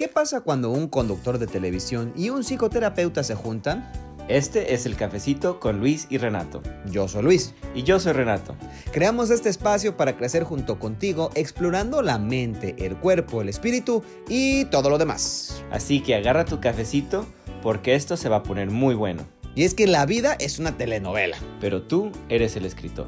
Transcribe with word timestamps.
¿Qué 0.00 0.08
pasa 0.08 0.40
cuando 0.40 0.70
un 0.70 0.88
conductor 0.88 1.36
de 1.36 1.46
televisión 1.46 2.14
y 2.16 2.30
un 2.30 2.42
psicoterapeuta 2.42 3.22
se 3.22 3.34
juntan? 3.34 3.92
Este 4.28 4.72
es 4.72 4.86
el 4.86 4.96
cafecito 4.96 5.60
con 5.60 5.78
Luis 5.78 6.06
y 6.08 6.16
Renato. 6.16 6.62
Yo 6.86 7.06
soy 7.06 7.22
Luis. 7.22 7.52
Y 7.74 7.82
yo 7.82 8.00
soy 8.00 8.14
Renato. 8.14 8.56
Creamos 8.92 9.28
este 9.28 9.50
espacio 9.50 9.98
para 9.98 10.16
crecer 10.16 10.44
junto 10.44 10.78
contigo, 10.78 11.28
explorando 11.34 12.00
la 12.00 12.18
mente, 12.18 12.76
el 12.78 12.96
cuerpo, 12.96 13.42
el 13.42 13.50
espíritu 13.50 14.02
y 14.26 14.64
todo 14.70 14.88
lo 14.88 14.96
demás. 14.96 15.62
Así 15.70 16.00
que 16.00 16.14
agarra 16.14 16.46
tu 16.46 16.60
cafecito 16.60 17.26
porque 17.62 17.94
esto 17.94 18.16
se 18.16 18.30
va 18.30 18.36
a 18.36 18.42
poner 18.42 18.70
muy 18.70 18.94
bueno. 18.94 19.26
Y 19.54 19.64
es 19.64 19.74
que 19.74 19.86
la 19.86 20.06
vida 20.06 20.32
es 20.40 20.58
una 20.58 20.78
telenovela. 20.78 21.36
Pero 21.60 21.82
tú 21.82 22.10
eres 22.30 22.56
el 22.56 22.64
escritor. 22.64 23.06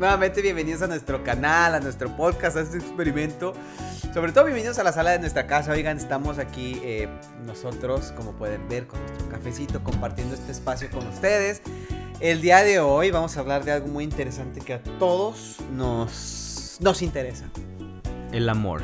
Nuevamente 0.00 0.40
bienvenidos 0.40 0.80
a 0.80 0.86
nuestro 0.86 1.22
canal, 1.22 1.74
a 1.74 1.78
nuestro 1.78 2.16
podcast, 2.16 2.56
a 2.56 2.62
este 2.62 2.78
experimento. 2.78 3.52
Sobre 4.14 4.32
todo 4.32 4.44
bienvenidos 4.44 4.78
a 4.78 4.82
la 4.82 4.94
sala 4.94 5.10
de 5.10 5.18
nuestra 5.18 5.46
casa. 5.46 5.72
Oigan, 5.72 5.98
estamos 5.98 6.38
aquí 6.38 6.80
eh, 6.82 7.06
nosotros, 7.44 8.10
como 8.16 8.32
pueden 8.32 8.66
ver, 8.66 8.86
con 8.86 8.98
nuestro 8.98 9.28
cafecito, 9.28 9.84
compartiendo 9.84 10.34
este 10.34 10.52
espacio 10.52 10.88
con 10.88 11.06
ustedes. 11.06 11.60
El 12.18 12.40
día 12.40 12.62
de 12.62 12.80
hoy 12.80 13.10
vamos 13.10 13.36
a 13.36 13.40
hablar 13.40 13.62
de 13.66 13.72
algo 13.72 13.88
muy 13.88 14.04
interesante 14.04 14.62
que 14.62 14.72
a 14.72 14.82
todos 14.98 15.58
nos, 15.70 16.78
nos 16.80 17.02
interesa. 17.02 17.44
El 18.32 18.48
amor. 18.48 18.80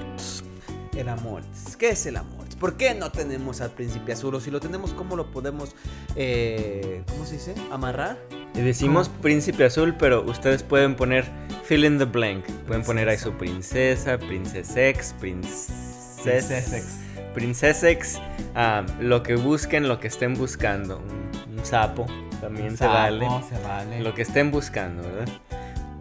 El 0.95 1.09
amor. 1.09 1.41
¿Qué 1.79 1.89
es 1.89 2.05
el 2.05 2.19
amor? 2.19 2.36
¿Por 2.59 2.77
qué 2.77 2.95
no 2.95 3.11
tenemos 3.13 3.61
al 3.61 3.71
príncipe 3.71 4.13
azul? 4.13 4.35
O 4.35 4.41
si 4.41 4.51
lo 4.51 4.61
tenemos, 4.61 4.93
¿cómo 4.93 5.15
lo 5.15 5.31
podemos, 5.31 5.75
eh, 6.15 7.03
¿cómo 7.07 7.27
se 7.27 7.35
dice? 7.35 7.55
¿Amarrar? 7.71 8.17
Y 8.55 8.61
decimos 8.61 9.11
príncipe 9.21 9.65
azul, 9.65 9.95
pero 9.99 10.23
ustedes 10.23 10.63
pueden 10.63 10.95
poner 10.95 11.27
fill 11.65 11.85
in 11.85 11.99
the 11.99 12.07
blank. 12.07 12.47
Pueden 12.67 12.83
poner 12.83 13.09
ahí 13.11 13.19
su 13.19 13.33
princesa, 13.33 14.17
princesex, 14.17 15.13
princesex, 15.21 16.99
princesex, 17.35 18.19
ah, 18.55 18.87
lo 19.01 19.23
que 19.23 19.37
busquen, 19.37 19.87
lo 19.89 20.01
que 20.01 20.09
estén 20.09 20.35
buscando. 20.35 20.99
Un, 20.99 21.65
sapo 21.65 22.07
también 22.41 22.77
se, 22.77 22.87
vale. 22.87 23.27
se 23.49 23.61
vale. 23.63 24.01
Lo 24.01 24.15
que 24.15 24.23
estén 24.23 24.51
buscando, 24.51 25.03
¿verdad? 25.03 25.29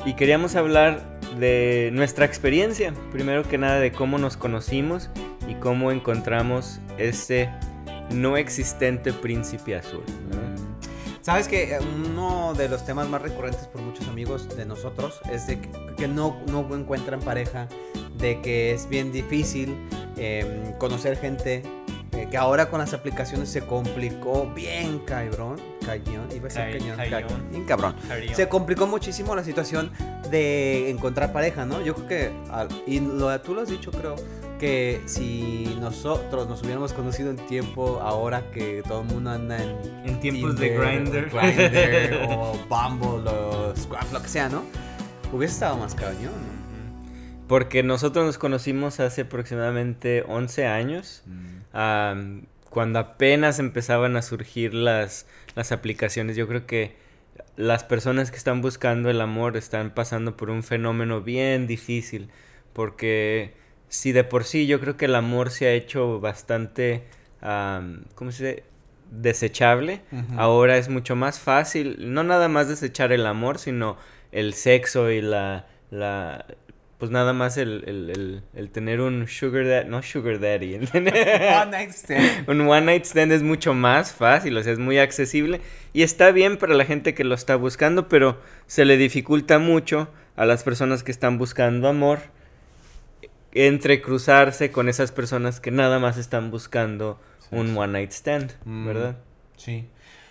Y 0.06 0.14
queríamos 0.14 0.56
hablar 0.56 1.20
de 1.40 1.90
nuestra 1.92 2.26
experiencia, 2.26 2.94
primero 3.12 3.44
que 3.44 3.58
nada 3.58 3.80
de 3.80 3.92
cómo 3.92 4.18
nos 4.20 4.38
conocimos 4.38 5.10
y 5.48 5.56
cómo 5.56 5.92
encontramos 5.92 6.80
ese 6.98 7.50
no 8.12 8.38
existente 8.38 9.14
príncipe 9.14 9.76
azul. 9.76 10.04
Sabes 11.26 11.48
que 11.48 11.74
eh, 11.74 11.80
uno 11.80 12.54
de 12.54 12.70
los 12.70 12.86
temas 12.86 13.10
más 13.10 13.20
recurrentes 13.20 13.66
por 13.66 13.82
muchos 13.82 14.08
amigos 14.08 14.48
de 14.56 14.64
nosotros 14.64 15.20
es 15.32 15.48
de 15.48 15.60
que, 15.98 16.08
no, 16.08 16.40
no 16.52 16.68
encuentran 16.76 17.20
pareja, 17.20 17.68
de 18.20 18.42
que 18.42 18.74
es 18.74 18.88
bien 18.88 19.12
difícil 19.12 19.76
em, 20.18 20.72
conocer 20.74 21.18
gente, 21.18 21.64
eh, 22.12 22.28
que 22.30 22.38
ahora 22.38 22.70
con 22.70 22.80
las 22.80 22.94
aplicaciones 22.94 23.50
se 23.50 23.62
complicó 23.62 24.52
bien 24.54 25.00
cabrón, 25.00 25.60
cañón, 25.84 26.28
iba 26.32 26.48
a 26.48 26.52
ser 26.52 26.78
cañón, 26.78 26.98
cañón, 26.98 27.50
bien 27.50 27.66
cabrón. 27.66 27.96
Se 28.34 28.48
complicó 28.48 28.86
muchísimo 28.86 29.36
la 29.36 29.44
situación 29.44 29.92
de 30.30 30.92
encontrar 30.92 31.34
pareja, 31.34 31.66
¿no? 31.66 31.82
Yo 31.82 31.96
creo 31.96 32.08
que, 32.08 32.32
y 32.86 33.00
lo, 33.00 33.42
tú 33.42 33.56
lo 33.56 33.62
has 33.62 33.70
dicho 33.70 33.90
creo, 33.90 34.16
que 34.58 35.02
si 35.06 35.78
nosotros 35.80 36.48
nos 36.48 36.62
hubiéramos 36.64 36.94
conocido 36.94 37.30
en 37.30 37.38
tiempo, 37.48 38.00
ahora 38.02 38.52
que 38.52 38.84
todo 38.88 39.02
el 39.02 39.08
mundo 39.08 39.32
anda 39.32 39.62
en, 39.62 40.10
en 40.10 40.20
tiempos 40.20 40.58
de 40.58 40.70
Grindr 40.70 41.30
o 42.30 42.58
Bumble 42.70 43.30
o 43.30 43.76
Scrap, 43.76 44.12
lo 44.14 44.22
que 44.22 44.30
sea, 44.30 44.50
¿no? 44.50 44.64
Hubiese 45.32 45.54
estado 45.56 45.78
más 45.78 45.96
cañón, 45.96 46.34
¿no? 46.34 46.56
Porque 47.48 47.84
nosotros 47.84 48.26
nos 48.26 48.38
conocimos 48.38 49.00
hace 49.00 49.22
aproximadamente 49.22 50.24
11 50.28 50.66
años, 50.66 51.24
mm. 51.26 52.40
cuando 52.70 53.00
apenas 53.00 53.60
empezaban 53.60 54.18
a 54.18 54.24
surgir 54.24 54.74
las, 54.74 55.28
las 55.56 55.72
aplicaciones. 55.72 56.36
Yo 56.36 56.48
creo 56.48 56.66
que 56.66 56.96
las 57.56 57.84
personas 57.84 58.32
que 58.32 58.38
están 58.38 58.62
buscando 58.62 59.10
el 59.10 59.22
amor 59.22 59.58
están 59.58 59.92
pasando 59.92 60.36
por 60.36 60.50
un 60.50 60.64
fenómeno 60.64 61.22
bien 61.22 61.68
difícil, 61.68 62.30
porque 62.74 63.54
si 63.90 64.12
de 64.12 64.24
por 64.24 64.44
sí 64.44 64.68
yo 64.68 64.80
creo 64.80 64.98
que 64.98 65.06
el 65.06 65.16
amor 65.16 65.52
se 65.52 65.68
ha 65.68 65.72
hecho 65.72 66.20
bastante, 66.20 67.04
¿cómo 68.16 68.32
se 68.32 68.46
dice? 68.46 68.64
Desechable. 69.12 70.02
Ahora 70.36 70.78
es 70.78 70.90
mucho 70.90 71.16
más 71.16 71.40
fácil, 71.40 72.14
no 72.14 72.24
nada 72.24 72.48
más 72.48 72.68
desechar 72.68 73.12
el 73.12 73.26
amor, 73.26 73.60
sino 73.60 73.98
el 74.32 74.54
sexo 74.54 75.12
y 75.12 75.22
la, 75.22 75.68
la 75.92 76.46
pues 76.98 77.12
nada 77.12 77.34
más 77.34 77.58
el, 77.58 78.42
tener 78.72 79.02
un 79.02 79.28
sugar 79.28 79.68
daddy, 79.68 79.90
no 79.90 80.02
sugar 80.02 80.40
daddy, 80.40 80.76
one 80.94 81.72
night 81.72 81.92
stand. 81.92 82.50
un 82.50 82.62
one 82.62 82.82
night 82.82 83.06
stand 83.06 83.32
es 83.32 83.44
mucho 83.44 83.74
más 83.74 84.14
fácil, 84.14 84.58
o 84.58 84.64
sea, 84.64 84.74
es 84.74 84.80
muy 84.80 84.98
accesible 84.98 85.62
y 85.94 86.04
está 86.04 86.32
bien 86.32 86.58
para 86.58 86.74
la 86.74 86.86
gente 86.86 87.14
que 87.14 87.24
lo 87.24 87.36
está 87.36 87.58
buscando, 87.58 88.08
pero 88.08 88.40
se 88.66 88.86
le 88.86 88.98
dificulta 88.98 89.60
mucho 89.60 90.10
a 90.36 90.46
las 90.46 90.64
personas 90.64 91.04
que 91.04 91.12
están 91.12 91.38
buscando 91.38 91.88
amor 91.88 92.20
entrecruzarse 93.56 94.70
con 94.70 94.90
esas 94.90 95.12
personas 95.12 95.60
que 95.60 95.72
nada 95.72 95.98
más 95.98 96.18
están 96.18 96.52
buscando 96.52 97.20
un 97.52 97.76
one 97.76 97.94
night 97.94 98.12
stand, 98.12 98.54
mm, 98.66 98.86
¿verdad? 98.86 99.18
Sí. 99.56 99.88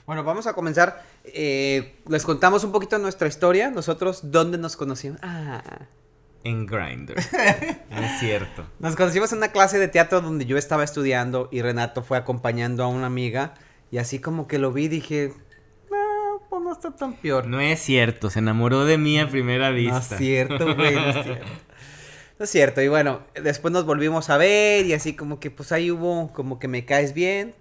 Bueno, 0.07 0.23
vamos 0.23 0.47
a 0.47 0.53
comenzar. 0.53 1.03
Eh, 1.25 1.97
les 2.07 2.25
contamos 2.25 2.63
un 2.65 2.73
poquito 2.73 2.99
nuestra 2.99 3.27
historia. 3.27 3.71
Nosotros, 3.71 4.31
¿dónde 4.31 4.59
nos 4.59 4.77
conocimos? 4.77 5.19
Ah. 5.23 5.63
En 6.45 6.67
Grindr. 6.67 7.15
es 7.19 8.21
cierto. 8.21 8.67
Nos 8.79 8.95
conocimos 8.95 9.33
en 9.33 9.39
una 9.39 9.49
clase 9.49 9.79
de 9.79 9.89
teatro 9.89 10.21
donde 10.21 10.45
yo 10.45 10.59
estaba 10.59 10.85
estudiando 10.85 11.49
y 11.51 11.63
Renato 11.63 12.03
fue 12.03 12.19
acompañando 12.19 12.85
a 12.85 12.89
una 12.89 13.07
amiga. 13.07 13.55
Y 13.91 13.97
así 13.97 14.19
como 14.19 14.47
que 14.47 14.59
lo 14.59 14.71
vi, 14.71 14.89
dije, 14.89 15.33
no, 15.91 16.43
pues 16.51 16.63
no 16.63 16.73
está 16.73 16.95
tan 16.95 17.15
peor. 17.15 17.47
No 17.47 17.61
es 17.61 17.81
cierto, 17.81 18.29
se 18.29 18.41
enamoró 18.41 18.85
de 18.85 18.99
mí 18.99 19.19
a 19.19 19.31
primera 19.31 19.71
vista. 19.71 19.95
No 19.95 20.17
es 20.17 20.19
cierto, 20.19 20.75
güey, 20.75 20.95
no 20.95 21.09
es 21.09 21.15
cierto. 21.25 21.47
No 22.45 22.47
es 22.47 22.51
cierto, 22.51 22.83
y 22.83 22.89
bueno, 22.89 23.23
después 23.43 23.73
nos 23.73 23.87
volvimos 23.87 24.29
a 24.29 24.37
ver 24.37 24.85
y 24.85 24.93
así 24.93 25.17
como 25.17 25.41
que 25.41 25.51
pues 25.51 25.73
ahí 25.73 25.91
hubo 25.91 26.31
como 26.35 26.59
que 26.59 26.69
me 26.69 26.85
caes 26.85 27.15
bien, 27.15 27.55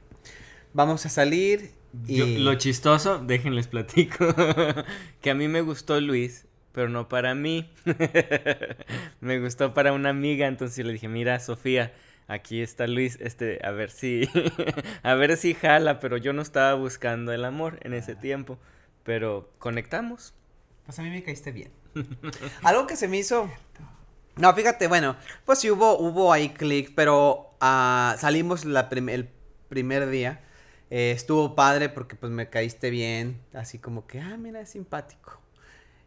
vamos 0.74 1.06
a 1.06 1.10
salir. 1.10 1.72
Y... 2.06 2.40
lo 2.40 2.54
chistoso, 2.56 3.20
déjenles 3.26 3.68
platico, 3.68 4.36
que 5.22 5.30
a 5.30 5.36
mí 5.36 5.48
me 5.48 5.62
gustó 5.62 6.02
Luis, 6.02 6.48
pero 6.74 6.90
no 6.90 7.08
para 7.08 7.34
mí. 7.34 7.72
me 9.22 9.40
gustó 9.40 9.74
para 9.74 9.94
una 9.94 10.10
amiga, 10.10 10.48
entonces 10.48 10.86
le 10.86 10.92
dije, 10.92 11.08
mira, 11.08 11.40
Sofía, 11.40 11.94
aquí 12.28 12.62
está 12.62 12.86
Luis, 12.86 13.18
este, 13.22 13.66
a 13.66 13.72
ver 13.72 13.90
si, 13.90 14.28
a 15.02 15.16
ver 15.16 15.38
si 15.38 15.54
jala, 15.54 16.02
pero 16.02 16.18
yo 16.18 16.34
no 16.34 16.42
estaba 16.42 16.74
buscando 16.74 17.32
el 17.32 17.46
amor 17.46 17.80
en 17.84 17.94
ese 17.94 18.18
tiempo, 18.18 18.60
pero 19.06 19.50
conectamos. 19.60 20.34
Pues 20.86 21.00
a 21.00 21.04
mí 21.04 21.10
me 21.10 21.24
caíste 21.24 21.54
bien. 21.54 21.72
Algo 22.64 22.86
que 22.86 22.98
se 22.98 23.08
me 23.08 23.18
hizo 23.18 23.50
no, 24.36 24.54
fíjate, 24.54 24.88
bueno, 24.88 25.16
pues 25.46 25.60
sí 25.60 25.70
hubo, 25.70 25.98
hubo 26.00 26.34
ahí 26.34 26.50
clic, 26.50 26.94
pero 26.96 27.56
uh, 27.62 28.18
salimos 28.18 28.66
el 28.66 29.30
primer 29.70 30.10
día. 30.10 30.42
Eh, 30.90 31.12
estuvo 31.12 31.56
padre 31.56 31.90
porque 31.90 32.16
pues 32.16 32.32
me 32.32 32.50
caíste 32.50 32.90
bien, 32.90 33.42
así 33.54 33.80
como 33.80 34.06
que, 34.08 34.22
ah, 34.22 34.38
mira, 34.38 34.62
es 34.62 34.70
simpático. 34.70 35.40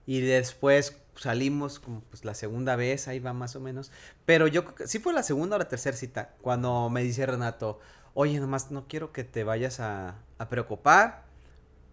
Y 0.06 0.20
después 0.20 0.96
salimos 1.16 1.80
como 1.80 2.02
pues 2.02 2.24
la 2.24 2.34
segunda 2.34 2.76
vez, 2.76 3.08
ahí 3.08 3.18
va 3.18 3.32
más 3.32 3.56
o 3.56 3.60
menos. 3.60 3.90
Pero 4.24 4.46
yo 4.46 4.64
sí 4.84 4.98
fue 4.98 5.12
la 5.12 5.22
segunda 5.22 5.56
o 5.56 5.58
la 5.58 5.68
tercera 5.68 5.96
cita, 5.96 6.34
cuando 6.40 6.88
me 6.90 7.02
dice 7.02 7.26
Renato, 7.26 7.80
oye, 8.14 8.38
nomás 8.40 8.70
no 8.70 8.86
quiero 8.88 9.12
que 9.12 9.24
te 9.24 9.44
vayas 9.44 9.80
a 9.80 10.16
preocupar, 10.50 11.24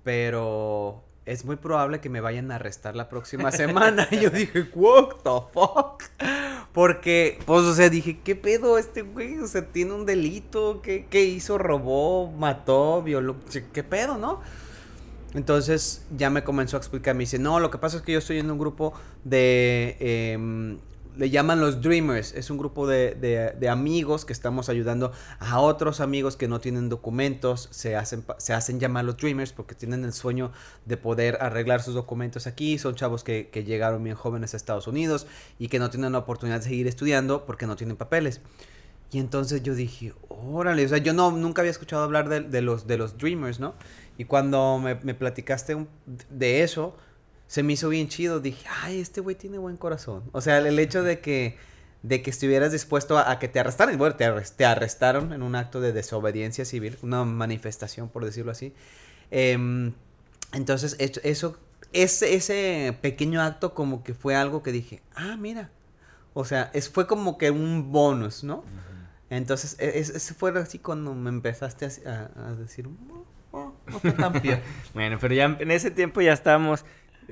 pero 0.03 1.03
es 1.25 1.45
muy 1.45 1.55
probable 1.55 2.01
que 2.01 2.09
me 2.09 2.21
vayan 2.21 2.51
a 2.51 2.55
arrestar 2.55 2.95
la 2.95 3.09
próxima 3.09 3.51
semana. 3.51 4.07
y 4.11 4.19
yo 4.19 4.29
dije, 4.29 4.67
what 4.73 5.15
the 5.23 5.29
fuck? 5.53 6.03
Porque, 6.73 7.39
pues, 7.45 7.61
o 7.63 7.73
sea, 7.73 7.89
dije, 7.89 8.19
¿qué 8.23 8.35
pedo 8.35 8.77
este 8.77 9.03
güey? 9.03 9.39
O 9.39 9.47
sea, 9.47 9.65
tiene 9.65 9.93
un 9.93 10.05
delito. 10.05 10.81
¿Qué, 10.81 11.05
qué 11.09 11.23
hizo? 11.23 11.57
¿Robó? 11.57 12.31
¿Mató? 12.31 13.03
¿Violó? 13.03 13.35
¿Qué 13.71 13.83
pedo, 13.83 14.17
no? 14.17 14.41
Entonces 15.33 16.05
ya 16.15 16.29
me 16.29 16.43
comenzó 16.43 16.77
a 16.77 16.79
explicar. 16.79 17.15
Me 17.15 17.21
dice, 17.21 17.39
no, 17.39 17.59
lo 17.59 17.71
que 17.71 17.77
pasa 17.77 17.97
es 17.97 18.03
que 18.03 18.11
yo 18.11 18.19
estoy 18.19 18.39
en 18.39 18.49
un 18.49 18.57
grupo 18.57 18.93
de 19.23 19.97
eh, 19.99 20.77
le 21.15 21.29
llaman 21.29 21.59
los 21.59 21.81
Dreamers. 21.81 22.33
Es 22.33 22.49
un 22.49 22.57
grupo 22.57 22.87
de, 22.87 23.67
amigos 23.69 24.25
que 24.25 24.33
estamos 24.33 24.69
ayudando 24.69 25.11
a 25.39 25.59
otros 25.59 25.99
amigos 25.99 26.35
que 26.35 26.47
no 26.47 26.59
tienen 26.59 26.89
documentos. 26.89 27.67
Se 27.71 27.95
hacen, 27.95 28.23
se 28.37 28.53
hacen 28.53 28.79
llamar 28.79 29.05
los 29.05 29.17
Dreamers 29.17 29.53
porque 29.53 29.75
tienen 29.75 30.03
el 30.03 30.13
sueño 30.13 30.51
de 30.85 30.97
poder 30.97 31.37
arreglar 31.41 31.81
sus 31.81 31.93
documentos 31.93 32.47
aquí. 32.47 32.77
Son 32.77 32.95
chavos 32.95 33.23
que, 33.23 33.49
llegaron 33.65 34.03
bien 34.03 34.15
jóvenes 34.15 34.53
a 34.53 34.57
Estados 34.57 34.87
Unidos 34.87 35.27
y 35.59 35.67
que 35.67 35.79
no 35.79 35.89
tienen 35.89 36.11
la 36.11 36.19
oportunidad 36.19 36.57
de 36.59 36.63
seguir 36.63 36.87
estudiando 36.87 37.45
porque 37.45 37.67
no 37.67 37.75
tienen 37.75 37.95
papeles. 37.95 38.41
Y 39.11 39.19
entonces 39.19 39.61
yo 39.61 39.75
dije, 39.75 40.13
órale, 40.27 40.85
o 40.85 40.89
sea, 40.89 40.97
yo 40.97 41.13
no, 41.13 41.31
nunca 41.31 41.61
había 41.61 41.71
escuchado 41.71 42.03
hablar 42.03 42.29
de, 42.29 42.61
los, 42.61 42.87
de 42.87 42.97
los 42.97 43.17
Dreamers, 43.17 43.59
¿no? 43.59 43.75
Y 44.17 44.25
cuando 44.25 44.79
me, 44.79 44.95
me 44.95 45.13
platicaste 45.13 45.85
de 46.31 46.63
eso, 46.63 46.95
se 47.53 47.61
me 47.61 47.73
hizo 47.73 47.87
bien 47.87 48.07
chido. 48.07 48.39
Dije, 48.39 48.65
ay, 48.81 48.99
este 48.99 49.21
güey 49.21 49.35
tiene 49.35 49.59
buen 49.59 49.77
corazón. 49.77 50.23
O 50.31 50.41
sea, 50.41 50.57
el 50.57 50.79
hecho 50.79 51.03
de 51.03 51.19
que, 51.19 51.55
de 52.01 52.23
que 52.23 52.31
estuvieras 52.31 52.71
dispuesto 52.71 53.19
a, 53.19 53.37
que 53.37 53.47
te 53.47 53.59
arrestaran. 53.59 53.95
Bueno, 53.95 54.15
te, 54.15 54.27
te, 54.57 54.65
arrestaron 54.65 55.33
en 55.33 55.43
un 55.43 55.53
acto 55.53 55.79
de 55.79 55.93
desobediencia 55.93 56.65
civil, 56.65 56.97
una 57.03 57.25
manifestación, 57.25 58.09
por 58.09 58.25
decirlo 58.25 58.51
así. 58.51 58.73
Em, 59.29 59.93
entonces, 60.51 60.95
eso, 60.97 61.55
ese, 61.91 62.33
ese 62.33 62.97
pequeño 63.01 63.39
acto 63.39 63.75
como 63.75 64.03
que 64.03 64.15
fue 64.15 64.35
algo 64.35 64.63
que 64.63 64.71
dije, 64.71 65.03
ah, 65.13 65.37
mira. 65.37 65.69
O 66.33 66.45
sea, 66.45 66.71
es, 66.73 66.89
fue 66.89 67.05
como 67.05 67.37
que 67.37 67.51
un 67.51 67.91
bonus, 67.91 68.43
¿no? 68.43 68.63
Entonces, 69.29 69.75
e, 69.77 69.99
ese 69.99 70.33
fue 70.33 70.59
así 70.59 70.79
cuando 70.79 71.13
me 71.13 71.29
empezaste 71.29 71.85
a, 71.85 72.55
decir, 72.57 72.87
oh, 72.87 73.25
oh, 73.51 73.73
no 73.85 74.13
tan 74.15 74.33
bueno, 74.95 75.19
pero 75.21 75.35
ya 75.35 75.55
en 75.59 75.69
ese 75.69 75.91
tiempo 75.91 76.19
ya 76.19 76.33
estábamos, 76.33 76.83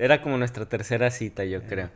era 0.02 0.20
como 0.20 0.36
nuestra 0.36 0.66
tercera 0.66 1.10
cita, 1.12 1.44
yo 1.44 1.62
creo. 1.62 1.90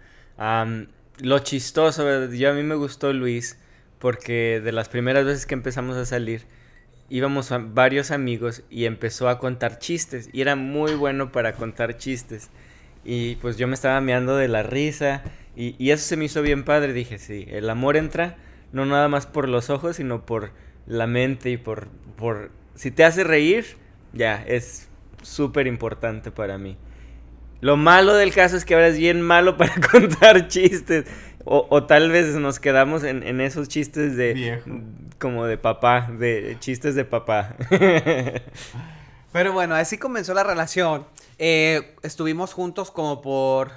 lo 1.19 1.39
chistoso, 1.41 2.31
yo 2.31 2.51
a 2.51 2.55
mí 2.55 2.63
me 2.63 2.77
gustó 2.77 3.13
Luis, 3.13 3.59
porque 3.99 4.61
de 4.63 4.71
las 4.71 4.89
primeras 4.89 5.25
veces 5.25 5.45
que 5.45 5.55
empezamos 5.55 5.97
a 5.97 6.05
salir, 6.05 6.43
íbamos 7.09 7.51
a 7.51 7.59
varios 7.59 8.13
amigos 8.13 8.63
y 8.71 8.85
empezó 8.85 9.29
a 9.29 9.41
contar 9.41 9.81
chistes, 9.81 10.31
y 10.33 10.41
era 10.41 10.55
muy 10.55 10.95
bueno 10.95 11.33
para 11.33 11.55
contar 11.55 11.97
chistes. 11.97 12.51
Y 13.05 13.37
pues 13.37 13.57
yo 13.57 13.67
me 13.67 13.75
estaba 13.75 14.01
meando 14.01 14.37
de 14.37 14.47
la 14.47 14.63
risa, 14.63 15.25
y, 15.57 15.75
y 15.79 15.91
eso 15.91 16.05
se 16.05 16.17
me 16.17 16.27
hizo 16.27 16.43
bien 16.43 16.65
padre, 16.65 16.93
dije, 16.93 17.19
sí, 17.19 17.47
el 17.49 17.69
amor 17.69 17.97
entra 17.97 18.37
no 18.73 18.87
nada 18.87 19.09
más 19.09 19.27
por 19.27 19.49
los 19.49 19.69
ojos, 19.69 19.97
sino 19.97 20.25
por 20.25 20.51
la 20.87 21.09
mente 21.09 21.51
y 21.51 21.57
por, 21.57 21.89
por... 22.17 22.51
Si 22.77 22.93
te 22.93 23.05
hace 23.05 23.25
reír, 23.25 23.65
ya, 24.13 24.45
es 24.47 24.89
súper 25.23 25.67
importante 25.67 26.31
para 26.31 26.59
mí. 26.59 26.77
Lo 27.61 27.77
malo 27.77 28.15
del 28.15 28.33
caso 28.33 28.57
es 28.57 28.65
que 28.65 28.75
ahora 28.75 28.89
es 28.89 28.99
bien 28.99 29.23
malo 29.23 29.57
para 29.57 29.75
contar 29.93 30.49
chistes. 30.49 31.07
O, 31.49 31.85
tal 31.85 32.11
vez 32.11 32.35
nos 32.35 32.59
quedamos 32.59 33.05
en, 33.05 33.41
esos 33.41 33.69
chistes 33.69 34.17
de... 34.17 34.61
Como 35.19 35.47
de 35.47 35.57
papá, 35.57 36.09
de 36.11 36.57
chistes 36.59 36.95
de 36.95 37.05
papá. 37.05 37.55
Pero 39.33 39.53
bueno, 39.53 39.75
así 39.77 39.97
comenzó 39.97 40.35
la 40.35 40.43
relación. 40.43 41.07
Eh, 41.39 41.95
estuvimos 42.03 42.53
juntos 42.53 42.91
como 42.91 43.23
por 43.23 43.71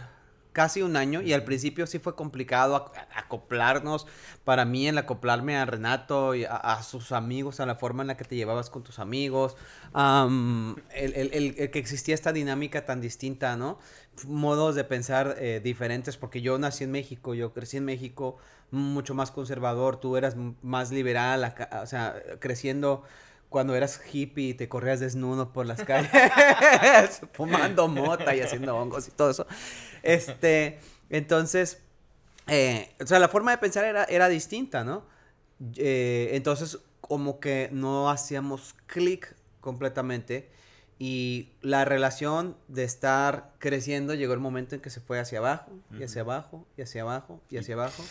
casi 0.60 0.82
un 0.82 0.98
año 0.98 1.22
y 1.22 1.32
al 1.32 1.46
principio 1.46 1.88
sí 1.88 2.00
fue 2.00 2.18
complicado 2.18 2.92
acoplarnos. 3.16 4.08
Para 4.44 4.66
mí, 4.66 4.90
el 4.90 4.98
acoplarme 4.98 5.56
a 5.56 5.64
Renato 5.66 6.36
y 6.36 6.44
a, 6.44 6.84
sus 6.84 7.14
amigos, 7.14 7.62
a 7.62 7.66
la 7.66 7.76
forma 7.76 8.04
en 8.04 8.08
la 8.08 8.18
que 8.18 8.26
te 8.26 8.36
llevabas 8.36 8.70
con 8.70 8.84
tus 8.84 9.00
amigos, 9.00 9.56
el, 9.96 11.72
que 11.72 11.80
existía 11.80 12.14
esta 12.14 12.34
dinámica 12.34 12.86
tan 12.86 13.00
distinta, 13.00 13.56
¿no? 13.56 13.80
Modos 14.28 14.76
de 14.76 14.84
pensar 14.84 15.38
eh, 15.40 15.62
diferentes, 15.64 16.18
porque 16.18 16.42
yo 16.42 16.58
nací 16.58 16.84
en 16.84 16.92
México, 16.92 17.34
yo 17.34 17.54
crecí 17.54 17.78
en 17.78 17.86
México, 17.86 18.36
mucho 18.70 19.14
más 19.14 19.32
conservador, 19.32 20.02
tú 20.02 20.18
eras 20.18 20.36
más 20.62 20.92
liberal, 20.92 21.56
o 21.82 21.86
sea, 21.86 22.22
creciendo 22.40 23.04
cuando 23.50 23.76
eras 23.76 24.00
hippie 24.12 24.50
y 24.50 24.54
te 24.54 24.70
corrías 24.70 25.00
desnudo 25.00 25.52
por 25.52 25.66
las 25.66 25.84
calles, 25.84 26.12
fumando 27.34 27.88
mota 27.88 28.36
y 28.36 28.42
haciendo 28.42 28.78
hongos 28.78 29.08
y 29.08 29.12
todo 29.12 29.32
eso. 29.32 29.48
Este, 30.04 30.80
entonces, 31.10 31.82
eh, 32.48 32.94
o 33.02 33.08
sea, 33.08 33.20
la 33.20 33.28
forma 33.28 33.52
de 33.52 33.58
pensar 33.58 33.86
era, 33.86 34.04
era 34.06 34.30
distinta, 34.30 34.84
¿no? 34.84 35.04
Eh, 35.76 36.30
entonces, 36.34 36.80
como 37.02 37.40
que 37.40 37.70
no 37.72 38.10
hacíamos 38.10 38.76
clic 38.86 39.36
completamente 39.62 40.50
y 41.00 41.54
la 41.62 41.86
relación 41.86 42.56
de 42.68 42.84
estar 42.84 43.54
creciendo 43.58 44.14
llegó 44.14 44.34
el 44.34 44.40
momento 44.40 44.76
en 44.76 44.82
que 44.82 44.90
se 44.90 45.00
fue 45.00 45.20
hacia 45.20 45.40
abajo 45.40 45.72
y 45.98 46.04
hacia 46.04 46.22
abajo 46.22 46.68
y 46.78 46.82
hacia 46.82 47.02
abajo 47.02 47.42
y 47.50 47.58
hacia 47.58 47.76
abajo 47.76 48.04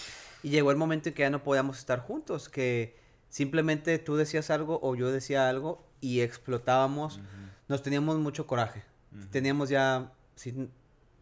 y 0.43 0.51
llegó 0.51 0.71
el 0.71 0.77
momento 0.77 1.11
en 1.11 1.15
que 1.15 1.23
ya 1.23 1.31
no 1.31 1.43
podíamos 1.43 1.79
estar 1.79 2.01
juntos, 2.01 2.49
que 2.49 2.97
Simplemente 3.29 3.99
tú 3.99 4.17
decías 4.17 4.51
algo 4.51 4.81
o 4.83 4.95
yo 4.95 5.13
decía 5.13 5.49
algo 5.49 5.85
y 6.01 6.21
explotábamos. 6.21 7.21
Nos 7.69 7.83
teníamos 7.83 8.19
mucho 8.19 8.47
coraje. 8.47 8.83
Teníamos 9.31 9.69
ya... 9.69 10.13
Sí, 10.35 10.69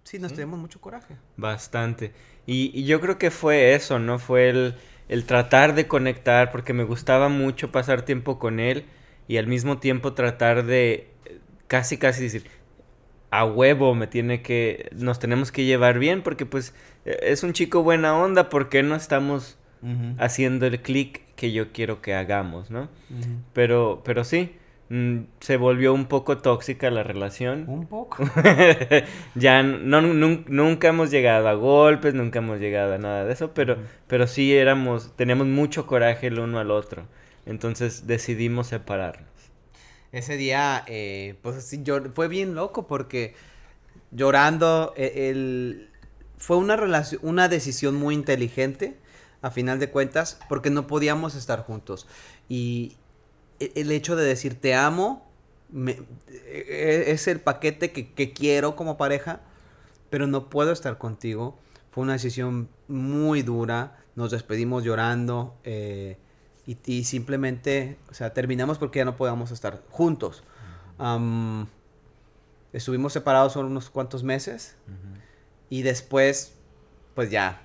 sí 0.04 0.18
nos 0.18 0.32
teníamos 0.32 0.58
mucho 0.58 0.80
coraje. 0.80 1.16
Bastante. 1.36 2.12
Y, 2.46 2.84
yo 2.84 3.00
creo 3.00 3.18
que 3.18 3.30
fue 3.30 3.74
eso, 3.74 3.98
¿no? 3.98 4.18
Fue 4.18 4.48
el, 4.50 4.74
el 5.08 5.24
tratar 5.24 5.74
de 5.74 5.88
conectar 5.88 6.52
porque 6.52 6.72
me 6.72 6.84
gustaba 6.84 7.28
mucho 7.28 7.72
pasar 7.72 8.02
tiempo 8.02 8.38
con 8.38 8.60
él 8.60 8.86
y 9.28 9.38
al 9.38 9.46
mismo 9.46 9.78
tiempo 9.78 10.14
tratar 10.14 10.64
de 10.64 11.10
casi, 11.66 11.98
casi 11.98 12.22
decir, 12.22 12.44
a 13.30 13.44
huevo 13.44 13.94
me 13.94 14.06
tiene 14.06 14.42
que, 14.42 14.90
nos 14.94 15.18
tenemos 15.18 15.52
que 15.52 15.64
llevar 15.64 15.98
bien 15.98 16.22
porque 16.22 16.46
pues 16.46 16.74
e, 17.04 17.18
es 17.22 17.42
un 17.42 17.52
chico 17.52 17.82
buena 17.82 18.16
onda, 18.16 18.48
¿por 18.48 18.68
qué 18.68 18.82
no 18.82 18.94
estamos 18.94 19.58
haciendo 20.18 20.66
el 20.66 20.82
clic 20.82 21.22
que 21.36 21.52
yo 21.52 21.72
quiero 21.72 22.00
que 22.00 22.14
hagamos, 22.14 22.70
¿no? 22.70 22.88
Pero, 23.52 24.02
pero 24.04 24.24
sí, 24.24 24.56
mm, 24.88 25.18
se 25.40 25.58
volvió 25.58 25.92
un 25.92 26.06
poco 26.06 26.38
tóxica 26.38 26.90
la 26.90 27.02
relación. 27.02 27.68
Un 27.68 27.86
poco. 27.86 28.24
ya 29.34 29.62
no, 29.62 30.00
nunca 30.00 30.88
hemos 30.88 31.10
llegado 31.10 31.48
a 31.48 31.54
golpes, 31.54 32.14
nunca 32.14 32.38
hemos 32.38 32.58
llegado 32.58 32.94
a 32.94 32.98
nada 32.98 33.24
de 33.24 33.32
eso, 33.32 33.52
pero, 33.54 33.76
pero 34.08 34.26
sí 34.26 34.56
éramos, 34.56 35.14
teníamos 35.16 35.46
mucho 35.46 35.86
coraje 35.86 36.28
el 36.28 36.40
uno 36.40 36.58
al 36.58 36.70
otro. 36.70 37.06
Entonces 37.44 38.06
decidimos 38.06 38.68
separarnos. 38.68 39.28
Ese 40.10 40.36
día, 40.36 40.82
eh, 40.86 41.36
pues 41.42 41.62
sí, 41.62 41.80
yo, 41.84 42.00
fue 42.14 42.28
bien 42.28 42.54
loco 42.54 42.86
porque 42.86 43.34
llorando, 44.10 44.94
e, 44.96 45.30
el, 45.30 45.90
fue 46.38 46.56
una, 46.56 46.76
relación, 46.76 47.20
una 47.22 47.48
decisión 47.48 47.94
muy 47.96 48.14
inteligente 48.14 48.96
a 49.42 49.50
final 49.50 49.78
de 49.78 49.90
cuentas, 49.90 50.38
porque 50.48 50.70
no 50.70 50.86
podíamos 50.86 51.34
estar 51.34 51.62
juntos. 51.62 52.06
Y 52.48 52.96
e, 53.60 53.72
el 53.76 53.90
hecho 53.92 54.16
de 54.16 54.24
decir 54.24 54.60
te 54.60 54.74
amo 54.74 55.26
e, 55.74 56.04
e, 56.46 57.10
es 57.10 57.28
el 57.28 57.40
paquete 57.40 57.92
que, 57.92 58.32
quiero 58.32 58.76
como 58.76 58.96
pareja, 58.96 59.40
pero 60.10 60.26
no 60.26 60.48
puedo 60.48 60.72
estar 60.72 60.98
contigo. 60.98 61.58
Fue 61.90 62.02
una 62.02 62.14
decisión 62.14 62.68
muy 62.88 63.42
dura, 63.42 63.98
nos 64.14 64.30
despedimos 64.30 64.84
llorando 64.84 65.54
eh, 65.64 66.18
y, 66.66 67.04
simplemente, 67.04 67.96
o 68.10 68.14
sea, 68.14 68.34
terminamos 68.34 68.78
porque 68.78 68.98
ya 68.98 69.04
no 69.04 69.16
podíamos 69.16 69.50
estar 69.50 69.82
juntos. 69.90 70.42
estuvimos 72.72 73.12
separados 73.12 73.52
solo 73.52 73.68
unos 73.68 73.88
cuantos 73.90 74.24
meses 74.24 74.76
y 75.70 75.82
después, 75.82 76.54
pues 77.14 77.30
ya, 77.30 77.62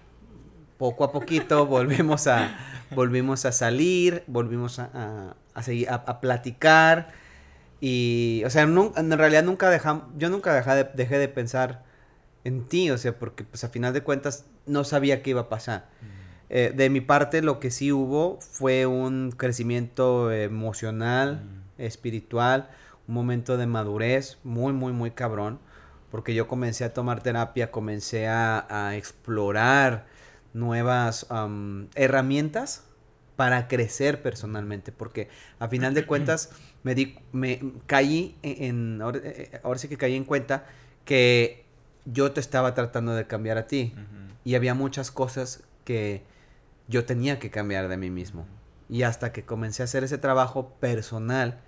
poco 0.81 1.03
a 1.03 1.11
poquito 1.11 1.67
volvimos 1.67 2.25
a, 2.25 2.57
volvimos 2.89 3.45
a 3.45 3.51
salir, 3.51 4.23
volvimos 4.25 4.79
a, 4.79 5.35
a, 5.53 5.61
seguir, 5.61 5.87
a, 5.91 6.19
platicar. 6.19 7.09
Y, 7.79 8.41
o 8.47 8.49
sea, 8.49 8.63
en 8.63 9.11
realidad 9.11 9.43
nunca 9.43 9.69
dejamos, 9.69 10.05
yo 10.17 10.31
nunca 10.31 10.55
dejé 10.55 10.71
de, 10.71 10.89
dejé 10.95 11.19
de 11.19 11.27
pensar 11.27 11.83
en 12.45 12.65
ti, 12.67 12.89
o 12.89 12.97
sea, 12.97 13.19
porque 13.19 13.43
pues 13.43 13.63
a 13.63 13.69
final 13.69 13.93
de 13.93 14.01
cuentas 14.01 14.45
no 14.65 14.83
sabía 14.83 15.21
qué 15.21 15.29
iba 15.29 15.41
a 15.41 15.49
pasar. 15.49 15.87
Eh, 16.49 16.73
de 16.75 16.89
mi 16.89 16.99
parte 16.99 17.43
lo 17.43 17.59
que 17.59 17.69
sí 17.69 17.91
hubo 17.91 18.39
fue 18.41 18.87
un 18.87 19.31
crecimiento 19.37 20.31
emocional, 20.31 21.43
espiritual, 21.77 22.71
un 23.07 23.13
momento 23.13 23.55
de 23.55 23.67
madurez 23.67 24.39
muy, 24.43 24.73
muy, 24.73 24.93
muy 24.93 25.11
cabrón, 25.11 25.59
porque 26.09 26.33
yo 26.33 26.47
comencé 26.47 26.85
a 26.85 26.91
tomar 26.91 27.21
terapia, 27.21 27.69
comencé 27.69 28.27
a, 28.27 28.65
a 28.67 28.95
explorar 28.95 30.09
nuevas 30.53 31.27
herramientas 31.95 32.83
para 33.35 33.67
crecer 33.67 34.21
personalmente, 34.21 34.91
porque 34.91 35.29
a 35.59 35.67
final 35.67 35.93
de 35.93 36.05
cuentas 36.05 36.51
me 36.83 36.93
di, 36.95 37.17
me 37.31 37.59
caí 37.87 38.37
en, 38.43 39.01
ahora, 39.01 39.19
eh, 39.23 39.59
ahora, 39.63 39.79
sí 39.79 39.87
que 39.87 39.97
caí 39.97 40.15
en 40.15 40.25
cuenta 40.25 40.65
que 41.05 41.65
yo 42.05 42.31
te 42.31 42.39
estaba 42.39 42.73
tratando 42.73 43.15
de 43.15 43.25
cambiar 43.27 43.57
a 43.57 43.67
ti 43.67 43.93
y 44.43 44.55
había 44.55 44.73
muchas 44.73 45.11
cosas 45.11 45.63
que 45.85 46.23
yo 46.87 47.05
tenía 47.05 47.39
que 47.39 47.49
cambiar 47.49 47.87
de 47.87 47.97
mí 47.97 48.09
mismo. 48.09 48.45
Y 48.89 49.03
hasta 49.03 49.31
que 49.31 49.43
comencé 49.43 49.83
a 49.83 49.85
hacer 49.85 50.03
ese 50.03 50.17
trabajo 50.17 50.75
personal 50.79 51.61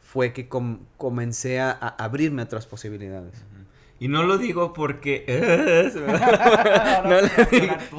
fue 0.00 0.32
que 0.32 0.48
comencé 0.48 1.60
a, 1.60 1.70
abrirme 1.72 2.42
a 2.42 2.44
otras 2.44 2.66
posibilidades. 2.66 3.44
Y 3.98 4.08
no 4.08 4.24
lo 4.24 4.36
digo 4.38 4.72
porque... 4.72 5.24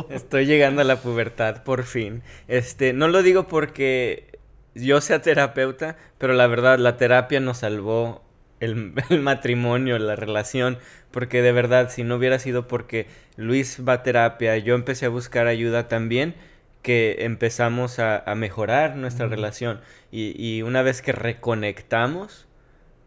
estoy 0.10 0.46
llegando 0.46 0.82
a 0.82 0.86
la 0.86 0.98
pubertad, 0.98 1.64
por 1.64 1.84
fin. 1.84 2.22
Este, 2.48 2.94
no 2.94 3.08
lo 3.08 3.24
digo 3.24 3.48
porque 3.48 4.40
yo 4.76 5.02
sea 5.02 5.22
terapeuta, 5.22 5.98
pero 6.18 6.34
la 6.34 6.48
verdad, 6.48 6.78
la 6.78 6.98
terapia 6.98 7.40
nos 7.40 7.60
salvó 7.60 8.24
el, 8.60 8.94
matrimonio, 9.22 9.98
la 10.00 10.16
relación, 10.16 10.78
porque 11.12 11.42
de 11.42 11.52
verdad, 11.52 11.90
si 11.90 12.04
no 12.04 12.16
hubiera 12.16 12.40
sido 12.40 12.68
porque 12.68 13.08
Luis 13.36 13.82
va 13.88 13.94
a 13.94 14.04
terapia, 14.04 14.58
yo 14.58 14.76
empecé 14.76 15.08
a 15.08 15.10
buscar 15.10 15.48
ayuda 15.48 15.88
también, 15.88 16.36
que 16.84 17.18
empezamos 17.20 18.00
a, 18.00 18.24
mejorar 18.36 18.96
nuestra 18.96 19.28
relación. 19.28 19.82
Y, 20.12 20.34
y, 20.42 20.62
una 20.62 20.84
vez 20.84 21.02
que 21.02 21.12
reconectamos, 21.12 22.48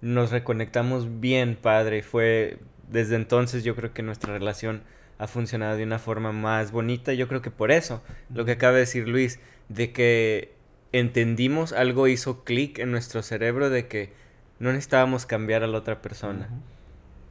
nos 0.03 0.31
reconectamos 0.31 1.21
bien, 1.21 1.57
padre. 1.57 2.03
Fue 2.03 2.59
desde 2.91 3.17
entonces 3.17 3.65
yo 3.65 3.77
creo 3.77 3.93
que 3.93 4.03
nuestra 4.03 4.33
relación 4.33 4.83
ha 5.19 5.27
funcionado 5.27 5.77
de 5.77 5.85
una 5.85 5.99
forma 5.99 6.33
más 6.33 6.73
bonita. 6.73 7.13
Yo 7.13 7.29
creo 7.29 7.43
que 7.43 7.51
por 7.51 7.71
eso, 7.71 8.03
lo 8.35 8.45
que 8.45 8.53
acaba 8.53 8.73
de 8.75 8.81
decir 8.81 9.07
Luis, 9.07 9.39
de 9.69 9.93
que 9.93 10.55
entendimos, 10.93 11.73
algo 11.73 12.09
hizo 12.09 12.43
clic 12.43 12.79
en 12.79 12.91
nuestro 12.91 13.23
cerebro 13.23 13.71
de 13.71 13.87
que 13.87 14.13
no 14.59 14.73
necesitábamos 14.73 15.27
cambiar 15.27 15.63
a 15.63 15.67
la 15.67 15.79
otra 15.79 16.03
persona. 16.03 16.49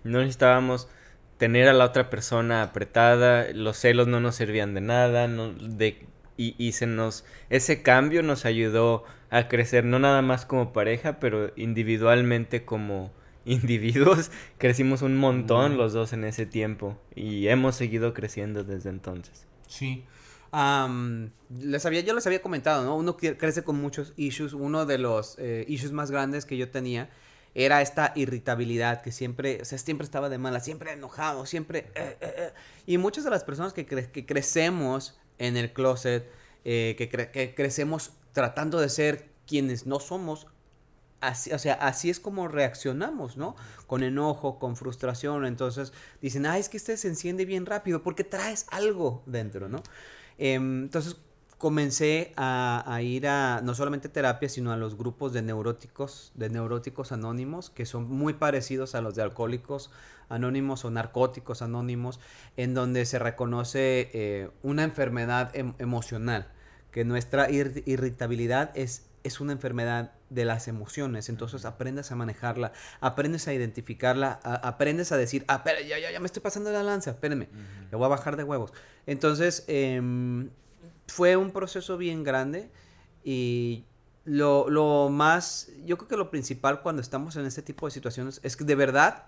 No 0.04 0.20
necesitábamos 0.20 0.88
tener 1.38 1.68
a 1.68 1.74
la 1.74 1.86
otra 1.86 2.10
persona 2.10 2.64
apretada, 2.64 3.48
los 3.54 3.78
celos 3.78 4.08
no 4.08 4.20
nos 4.20 4.36
servían 4.36 4.74
de 4.74 4.82
nada, 4.82 5.28
no, 5.28 5.54
de, 5.54 6.06
y, 6.38 6.56
y 6.58 6.74
se 6.74 6.86
nos, 6.86 7.26
ese 7.50 7.82
cambio 7.82 8.24
nos 8.24 8.46
ayudó 8.46 9.04
a 9.30 9.48
crecer, 9.48 9.86
no 9.86 10.00
nada 10.00 10.22
más 10.22 10.46
como 10.46 10.74
pareja, 10.74 11.20
pero 11.20 11.52
individualmente 11.56 12.66
como 12.66 13.12
individuos. 13.50 14.32
Crecimos 14.58 15.02
un 15.02 15.18
montón 15.18 15.78
los 15.78 15.94
dos 15.94 16.14
en 16.14 16.24
ese 16.24 16.46
tiempo 16.46 16.98
y 17.16 17.48
hemos 17.48 17.76
seguido 17.76 18.14
creciendo 18.14 18.64
desde 18.64 18.90
entonces. 18.90 19.46
Sí. 19.68 20.06
les 21.50 21.86
había, 21.86 22.02
yo 22.02 22.14
les 22.14 22.26
había 22.26 22.42
comentado, 22.42 22.84
¿no? 22.84 22.96
Uno 22.96 23.18
crece 23.18 23.64
con 23.64 23.82
muchos 23.82 24.14
issues. 24.18 24.54
Uno 24.54 24.86
de 24.86 24.98
los 24.98 25.36
eh, 25.40 25.66
issues 25.68 25.92
más 25.92 26.12
grandes 26.12 26.46
que 26.46 26.58
yo 26.58 26.70
tenía 26.70 27.10
era 27.56 27.82
esta 27.82 28.14
irritabilidad 28.16 29.02
que 29.02 29.12
siempre, 29.12 29.60
o 29.62 29.66
sea, 29.66 29.80
siempre 29.80 30.06
estaba 30.06 30.30
de 30.30 30.38
mala, 30.38 30.60
siempre 30.60 30.94
enojado, 30.94 31.46
siempre... 31.46 31.92
Eh, 31.96 32.18
eh, 32.22 32.54
y 32.86 32.98
muchas 33.00 33.24
de 33.24 33.32
las 33.32 33.44
personas 33.44 33.74
que, 33.74 33.86
que 33.86 34.26
crecemos 34.26 35.20
en 35.40 35.58
el 35.58 35.74
closet, 35.74 36.30
que, 36.64 37.30
que 37.34 37.54
crecemos 37.56 38.12
tratando 38.34 38.80
de 38.80 38.90
ser 38.90 39.30
quienes 39.48 39.88
no 39.88 40.00
somos, 40.00 40.48
Así, 41.22 41.52
o 41.52 41.60
sea, 41.60 41.74
así 41.74 42.10
es 42.10 42.20
como 42.20 42.48
reaccionamos, 42.48 43.36
¿no? 43.36 43.56
Con 43.88 44.04
enojo, 44.04 44.58
con 44.58 44.76
frustración. 44.76 45.46
Entonces 45.46 45.92
dicen, 46.22 46.46
ah, 46.46 46.58
es 46.58 46.70
que 46.70 46.78
este 46.78 46.96
se 46.98 47.10
enciende 47.10 47.46
bien 47.46 47.66
rápido 47.66 48.04
porque 48.04 48.24
traes 48.24 48.66
algo 48.72 49.22
dentro, 49.26 49.68
¿no? 49.68 49.84
Em, 50.38 50.84
entonces 50.84 51.18
comencé 51.60 52.32
a, 52.38 53.00
ir 53.04 53.28
a 53.28 53.60
no 53.62 53.76
solamente 53.76 54.08
terapia, 54.08 54.48
sino 54.48 54.72
a 54.72 54.78
los 54.78 54.98
grupos 54.98 55.34
de 55.34 55.42
neuróticos, 55.42 56.32
de 56.36 56.50
neuróticos 56.50 57.12
anónimos, 57.12 57.70
que 57.70 57.86
son 57.86 58.10
muy 58.10 58.34
parecidos 58.34 58.96
a 58.96 59.02
los 59.02 59.16
de 59.16 59.24
alcohólicos 59.24 59.92
anónimos 60.30 60.86
o 60.86 60.90
narcóticos 60.90 61.62
anónimos, 61.62 62.22
en 62.56 62.74
donde 62.74 63.06
se 63.06 63.20
reconoce 63.20 64.10
eh, 64.14 64.50
una 64.64 64.84
enfermedad 64.84 65.54
em, 65.54 65.74
emocional, 65.80 66.48
que 66.92 67.04
nuestra 67.04 67.52
irritabilidad 67.52 68.72
es 68.76 69.09
es 69.24 69.40
una 69.40 69.52
enfermedad 69.52 70.14
de 70.30 70.46
las 70.46 70.68
emociones, 70.68 71.30
entonces 71.30 71.66
aprendes 71.66 72.12
a 72.12 72.16
manejarla, 72.16 72.72
aprendes 73.02 73.48
a 73.48 73.54
identificarla, 73.54 74.40
aprendes 74.44 75.12
a 75.12 75.18
decir, 75.18 75.44
ah, 75.48 75.64
pero 75.64 75.82
ya, 75.82 76.00
ya, 76.00 76.12
ya 76.12 76.20
me 76.20 76.26
estoy 76.26 76.42
pasando 76.42 76.72
la 76.72 76.84
lanza, 76.84 77.12
espérenme, 77.12 77.50
le 77.90 77.98
voy 77.98 78.06
a 78.06 78.10
bajar 78.10 78.38
de 78.38 78.44
huevos. 78.44 78.72
Entonces, 79.06 79.66
em, 79.68 80.50
fue 81.08 81.36
un 81.36 81.52
proceso 81.52 81.98
bien 81.98 82.24
grande 82.24 82.70
y 83.24 83.86
lo, 84.26 84.70
lo, 84.70 85.10
más, 85.10 85.70
yo 85.86 85.98
creo 85.98 86.08
que 86.08 86.18
lo 86.18 86.30
principal 86.30 86.82
cuando 86.82 87.02
estamos 87.02 87.36
en 87.36 87.46
este 87.46 87.62
tipo 87.62 87.88
de 87.88 87.92
situaciones 87.92 88.40
es 88.44 88.56
que 88.56 88.64
de 88.64 88.76
verdad 88.76 89.26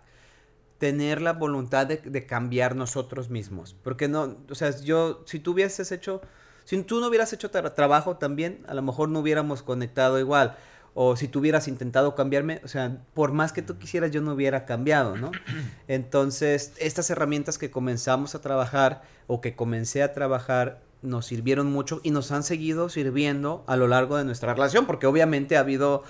tener 0.77 1.21
la 1.21 1.33
voluntad 1.33 1.85
de, 1.85 1.97
de 1.97 2.25
cambiar 2.25 2.75
nosotros 2.75 3.29
mismos, 3.29 3.75
porque 3.83 4.07
no, 4.07 4.37
o 4.49 4.55
sea, 4.55 4.75
yo, 4.79 5.23
si 5.25 5.39
tú 5.39 5.51
hubieses 5.51 5.91
hecho 5.91 6.21
si 6.65 6.81
tú 6.83 6.99
no 6.99 7.07
hubieras 7.07 7.33
hecho 7.33 7.49
trabajo 7.49 8.17
también, 8.17 8.63
a 8.67 8.73
lo 8.73 8.81
mejor 8.81 9.09
no 9.09 9.19
hubiéramos 9.19 9.63
conectado 9.63 10.19
igual. 10.19 10.55
O 10.93 11.15
si 11.15 11.29
tú 11.29 11.39
hubieras 11.39 11.69
intentado 11.69 12.15
cambiarme, 12.15 12.59
o 12.65 12.67
sea, 12.67 12.97
por 13.13 13.31
más 13.31 13.53
que 13.53 13.61
tú 13.61 13.77
quisieras, 13.77 14.11
yo 14.11 14.19
no 14.21 14.33
hubiera 14.33 14.65
cambiado, 14.65 15.15
¿no? 15.15 15.31
Entonces, 15.87 16.73
estas 16.77 17.09
herramientas 17.09 17.57
que 17.57 17.71
comenzamos 17.71 18.35
a 18.35 18.41
trabajar 18.41 19.01
o 19.27 19.39
que 19.39 19.55
comencé 19.55 20.03
a 20.03 20.11
trabajar 20.11 20.81
nos 21.01 21.25
sirvieron 21.25 21.71
mucho 21.71 22.01
y 22.03 22.11
nos 22.11 22.31
han 22.31 22.43
seguido 22.43 22.89
sirviendo 22.89 23.63
a 23.67 23.75
lo 23.75 23.87
largo 23.87 24.17
de 24.17 24.25
nuestra 24.25 24.53
relación, 24.53 24.85
porque 24.85 25.07
obviamente 25.07 25.57
ha 25.57 25.61
habido 25.61 26.03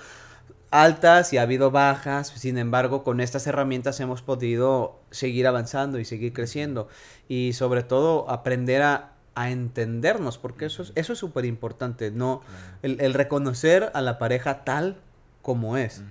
altas 0.72 1.32
y 1.32 1.38
ha 1.38 1.42
habido 1.42 1.70
bajas, 1.70 2.28
sin 2.28 2.58
embargo, 2.58 3.04
con 3.04 3.20
estas 3.20 3.46
herramientas 3.46 4.00
hemos 4.00 4.22
podido 4.22 5.00
seguir 5.10 5.46
avanzando 5.46 5.98
y 5.98 6.04
seguir 6.04 6.32
creciendo 6.32 6.88
y 7.28 7.52
sobre 7.52 7.82
todo 7.82 8.28
aprender 8.30 8.82
a 8.82 9.11
a 9.34 9.50
entendernos, 9.50 10.38
porque 10.38 10.66
eso 10.66 10.82
es 10.82 10.92
eso 10.94 11.12
es 11.12 11.18
súper 11.18 11.44
importante, 11.44 12.10
no 12.10 12.42
el, 12.82 13.14
reconocer 13.14 13.90
a 13.94 14.00
la 14.00 14.18
pareja 14.18 14.64
tal 14.64 14.96
como 15.40 15.76
es. 15.76 16.02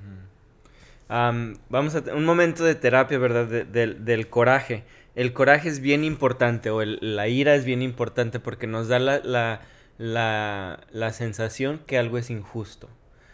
vamos 1.10 1.96
a 1.96 2.16
un 2.16 2.26
momento 2.26 2.64
de 2.64 2.76
terapia, 2.76 3.18
¿verdad? 3.18 3.48
del 3.48 4.30
coraje. 4.30 4.84
El 5.14 5.34
coraje 5.34 5.68
es 5.68 5.82
bien 5.82 6.04
importante, 6.04 6.70
o 6.70 6.84
la 6.84 7.28
ira 7.28 7.56
es 7.56 7.66
bien 7.66 7.82
importante 7.82 8.40
porque 8.40 8.66
nos 8.66 8.88
da 8.88 8.98
la, 9.00 9.20
la, 9.20 9.62
la, 9.98 10.80
la, 10.92 11.12
sensación 11.12 11.82
que 11.86 11.98
algo 11.98 12.18
es 12.18 12.30
injusto. 12.30 12.88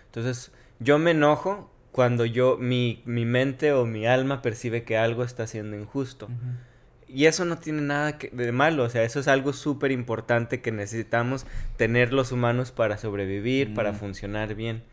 Entonces, 0.08 0.52
yo 0.80 0.98
me 0.98 1.12
enojo 1.12 1.72
cuando 1.92 2.26
yo, 2.26 2.58
mi, 2.58 3.02
mi 3.06 3.26
mente 3.26 3.74
o 3.74 3.86
mi 3.86 4.08
alma 4.08 4.42
percibe 4.42 4.84
que 4.84 4.98
algo 4.98 5.24
está 5.24 5.46
siendo 5.46 5.78
injusto. 5.78 6.30
Y 7.10 7.26
eso 7.26 7.46
no 7.46 7.58
tiene 7.58 7.82
nada 7.82 8.18
de 8.32 8.52
malo, 8.52 8.84
o 8.84 8.90
sea, 8.90 9.04
eso 9.04 9.22
es 9.22 9.30
algo 9.30 9.54
súper 9.54 9.92
importante 9.92 10.62
que 10.62 10.74
necesitamos 10.74 11.46
tener 11.78 12.12
los 12.12 12.34
humanos 12.34 12.72
para 12.72 12.98
sobrevivir, 12.98 13.74
para 13.74 13.94
funcionar 13.94 14.56
bien. 14.56 14.84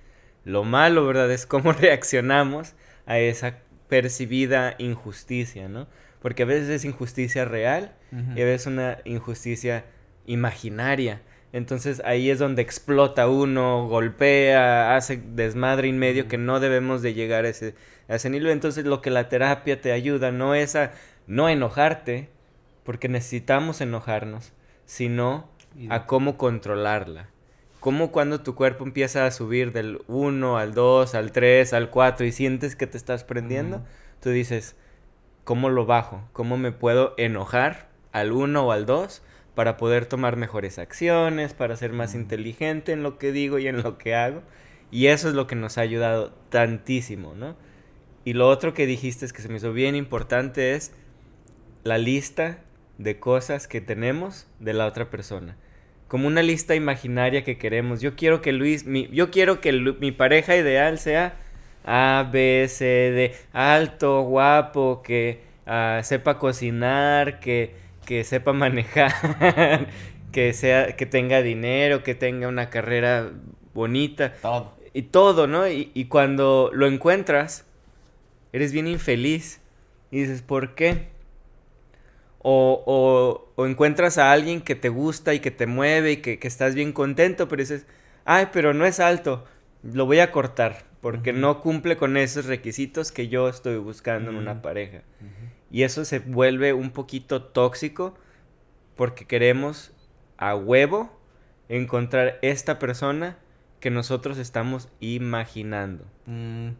Lo 0.44 0.62
malo, 0.62 1.06
¿verdad? 1.06 1.30
Es 1.32 1.44
cómo 1.44 1.72
reaccionamos 1.72 2.74
a 3.06 3.18
esa 3.18 3.58
percibida 3.88 4.76
injusticia, 4.78 5.68
¿no? 5.68 5.88
Porque 6.20 6.44
a 6.44 6.46
veces 6.46 6.68
es 6.68 6.84
injusticia 6.84 7.44
real 7.44 7.94
y 8.36 8.40
a 8.40 8.44
veces 8.44 8.68
una 8.68 8.98
injusticia 9.04 9.84
imaginaria. 10.26 11.20
Entonces 11.52 12.00
ahí 12.04 12.30
es 12.30 12.38
donde 12.38 12.62
explota 12.62 13.28
uno, 13.28 13.86
golpea, 13.86 14.96
hace 14.96 15.22
desmadre 15.34 15.88
en 15.88 15.98
medio 15.98 16.26
que 16.26 16.38
no 16.38 16.60
debemos 16.60 17.02
de 17.02 17.14
llegar 17.14 17.44
a 17.44 17.50
ese, 17.50 17.74
a 18.08 18.16
ese 18.16 18.30
nivel. 18.30 18.50
Entonces 18.50 18.84
lo 18.84 19.00
que 19.02 19.10
la 19.10 19.28
terapia 19.28 19.80
te 19.80 19.92
ayuda 19.92 20.32
no 20.32 20.54
es 20.54 20.74
a 20.76 20.92
no 21.26 21.48
enojarte, 21.48 22.28
porque 22.84 23.08
necesitamos 23.08 23.80
enojarnos, 23.80 24.52
sino 24.84 25.48
a 25.88 26.06
cómo 26.06 26.36
controlarla. 26.36 27.28
Cómo 27.80 28.12
cuando 28.12 28.40
tu 28.40 28.54
cuerpo 28.54 28.84
empieza 28.84 29.26
a 29.26 29.30
subir 29.30 29.72
del 29.72 30.00
1 30.06 30.56
al 30.56 30.72
2, 30.74 31.14
al 31.14 31.32
3, 31.32 31.72
al 31.74 31.90
4 31.90 32.26
y 32.26 32.32
sientes 32.32 32.76
que 32.76 32.86
te 32.86 32.96
estás 32.96 33.24
prendiendo, 33.24 33.84
tú 34.20 34.30
dices, 34.30 34.76
¿cómo 35.44 35.68
lo 35.68 35.84
bajo? 35.84 36.26
¿Cómo 36.32 36.56
me 36.56 36.72
puedo 36.72 37.14
enojar 37.18 37.88
al 38.12 38.32
1 38.32 38.66
o 38.66 38.72
al 38.72 38.86
2 38.86 39.22
para 39.54 39.76
poder 39.76 40.06
tomar 40.06 40.36
mejores 40.36 40.78
acciones, 40.78 41.52
para 41.52 41.76
ser 41.76 41.92
más 41.92 42.14
inteligente 42.14 42.92
en 42.92 43.02
lo 43.02 43.18
que 43.18 43.32
digo 43.32 43.58
y 43.58 43.68
en 43.68 43.82
lo 43.82 43.98
que 43.98 44.14
hago? 44.14 44.42
Y 44.90 45.08
eso 45.08 45.28
es 45.28 45.34
lo 45.34 45.46
que 45.46 45.56
nos 45.56 45.76
ha 45.76 45.82
ayudado 45.82 46.32
tantísimo, 46.48 47.34
¿no? 47.34 47.56
Y 48.24 48.32
lo 48.32 48.48
otro 48.48 48.72
que 48.72 48.86
dijiste 48.86 49.26
es 49.26 49.32
que 49.34 49.42
se 49.42 49.48
me 49.48 49.56
hizo 49.56 49.72
bien 49.72 49.94
importante 49.94 50.74
es 50.74 50.92
la 51.84 51.98
lista 51.98 52.58
de 52.98 53.18
cosas 53.20 53.68
que 53.68 53.80
tenemos 53.80 54.46
de 54.58 54.72
la 54.72 54.86
otra 54.86 55.10
persona. 55.10 55.56
Como 56.08 56.26
una 56.26 56.42
lista 56.42 56.74
imaginaria 56.74 57.44
que 57.44 57.58
queremos. 57.58 58.00
Yo 58.00 58.16
quiero 58.16 58.40
que 58.40 58.52
Luis, 58.52 58.84
mi, 58.86 59.08
yo 59.08 59.30
quiero 59.30 59.60
que 59.60 59.72
mi 59.72 60.12
pareja 60.12 60.56
ideal 60.56 60.98
sea 60.98 61.36
A, 61.84 62.28
B, 62.32 62.66
C, 62.68 62.84
D, 62.84 63.34
alto, 63.52 64.22
guapo, 64.22 65.02
que 65.02 65.42
ah, 65.66 66.00
sepa 66.02 66.38
cocinar, 66.38 67.40
que, 67.40 67.74
que 68.06 68.24
sepa 68.24 68.52
manejar, 68.54 69.88
que 70.32 70.52
sea, 70.52 70.96
que 70.96 71.06
tenga 71.06 71.42
dinero, 71.42 72.02
que 72.02 72.14
tenga 72.14 72.48
una 72.48 72.70
carrera 72.70 73.30
bonita. 73.74 74.32
Todo. 74.40 74.74
Y 74.92 75.02
todo, 75.02 75.46
¿no? 75.46 75.68
Y, 75.68 75.90
y 75.94 76.04
cuando 76.04 76.70
lo 76.72 76.86
encuentras, 76.86 77.66
eres 78.52 78.72
bien 78.72 78.86
infeliz. 78.86 79.60
Y 80.12 80.20
dices, 80.20 80.42
¿por 80.42 80.76
qué? 80.76 81.13
O, 82.46 83.50
o, 83.56 83.66
encuentras 83.66 84.18
a 84.18 84.30
alguien 84.30 84.60
que 84.60 84.74
te 84.74 84.90
gusta 84.90 85.32
y 85.32 85.40
que 85.40 85.50
te 85.50 85.66
mueve 85.66 86.12
y 86.12 86.16
que, 86.18 86.38
estás 86.42 86.74
bien 86.74 86.92
contento, 86.92 87.48
pero 87.48 87.60
dices, 87.60 87.86
ay, 88.26 88.48
pero 88.52 88.74
no 88.74 88.84
es 88.84 89.00
alto, 89.00 89.46
lo 89.82 90.04
voy 90.04 90.18
a 90.18 90.30
cortar 90.30 90.84
porque 91.00 91.32
no 91.32 91.62
cumple 91.62 91.96
con 91.96 92.18
esos 92.18 92.44
requisitos 92.44 93.12
que 93.12 93.28
yo 93.28 93.48
estoy 93.48 93.78
buscando 93.78 94.30
en 94.30 94.36
una 94.36 94.60
pareja. 94.62 95.02
Y 95.70 95.82
eso 95.82 96.04
se 96.04 96.18
vuelve 96.18 96.72
un 96.72 96.90
poquito 96.90 97.42
tóxico 97.42 98.14
porque 98.94 99.24
queremos 99.26 99.92
a 100.36 100.54
huevo 100.54 101.18
encontrar 101.68 102.38
esta 102.42 102.78
persona 102.78 103.38
que 103.80 103.90
nosotros 103.90 104.38
estamos 104.38 104.88
imaginando. 105.00 106.04
Mm. 106.26 106.70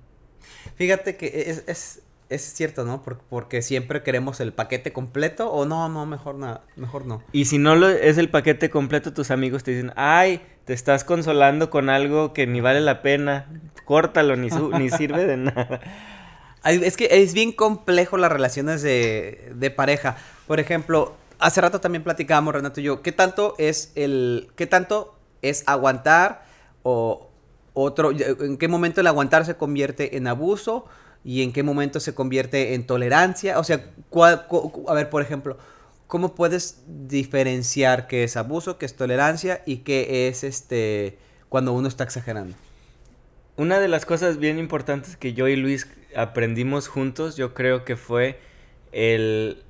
Fíjate 0.77 1.17
que 1.17 1.45
es, 1.47 1.65
es 1.67 2.03
cierto, 2.43 2.85
¿no? 2.85 3.03
Porque, 3.03 3.63
siempre 3.63 4.03
queremos 4.03 4.41
el 4.41 4.53
paquete 4.53 4.93
completo 4.93 5.51
o 5.51 5.67
no, 5.67 5.89
no, 5.89 6.07
mejor 6.07 6.37
nada, 6.37 6.63
mejor 6.77 7.07
no. 7.07 7.23
Y 7.33 7.45
si 7.45 7.59
no 7.59 7.77
lo, 7.77 7.89
es 7.89 8.19
el 8.19 8.31
paquete 8.31 8.71
completo, 8.71 9.13
tus 9.13 9.31
amigos 9.31 9.63
te 9.63 9.73
dicen, 9.73 9.93
ay, 9.97 10.41
te 10.65 10.73
estás 10.73 11.05
consolando 11.05 11.71
con 11.71 11.91
algo 11.91 12.33
que 12.33 12.47
ni 12.47 12.61
vale 12.61 12.81
la 12.81 13.03
pena, 13.03 13.51
córtalo, 13.85 14.37
ni, 14.37 14.49
ni 14.49 14.91
sirve 14.97 15.27
de 15.27 15.37
nada. 15.37 15.81
Es 16.65 16.97
que 16.97 17.09
es 17.11 17.35
bien 17.35 17.53
complejo 17.53 18.17
las 18.17 18.33
relaciones 18.33 18.81
de, 18.81 19.53
de 19.55 19.71
pareja. 19.71 20.17
Por 20.47 20.61
ejemplo, 20.61 21.15
hace 21.39 21.61
rato 21.61 21.81
también 21.81 22.03
platicábamos, 22.03 22.55
Renato 22.55 22.81
y 22.81 22.85
yo, 22.85 23.03
¿qué 23.03 23.13
tanto 23.13 23.55
es 23.59 23.93
el, 23.97 24.49
qué 24.57 24.67
tanto 24.67 25.15
es 25.43 25.63
aguantar 25.67 26.47
o 26.83 27.31
otro, 27.75 28.13
en 28.13 28.57
qué 28.57 28.69
momento 28.69 29.01
el 29.01 29.07
aguantar 29.09 29.45
se 29.45 29.57
convierte 29.57 30.17
en 30.17 30.27
abuso 30.27 30.87
y 31.25 31.43
en 31.43 31.53
qué 31.53 31.63
momento 31.63 32.01
se 32.01 32.15
convierte 32.15 32.75
en 32.75 32.87
tolerancia? 32.87 33.59
O 33.59 33.65
sea, 33.65 33.91
a 34.15 34.95
ver, 34.95 35.11
por 35.11 35.23
ejemplo, 35.23 35.57
¿cómo 36.07 36.35
puedes 36.35 36.83
diferenciar 36.87 38.07
qué 38.07 38.25
es 38.25 38.37
abuso, 38.37 38.79
qué 38.79 38.87
es 38.87 38.95
tolerancia 38.95 39.63
y 39.65 39.79
qué 39.79 40.29
es 40.29 40.45
este 40.45 41.19
cuando 41.49 41.73
uno 41.73 41.89
está 41.89 42.05
exagerando? 42.05 42.55
Una 43.57 43.81
de 43.81 43.89
las 43.89 44.05
cosas 44.05 44.39
bien 44.39 44.59
importantes 44.59 45.17
que 45.17 45.33
yo 45.33 45.49
y 45.49 45.57
Luis 45.57 45.89
aprendimos 46.15 46.89
juntos, 46.89 47.37
yo 47.37 47.55
creo 47.55 47.85
que 47.85 47.97
fue 47.97 48.39
el 48.93 49.63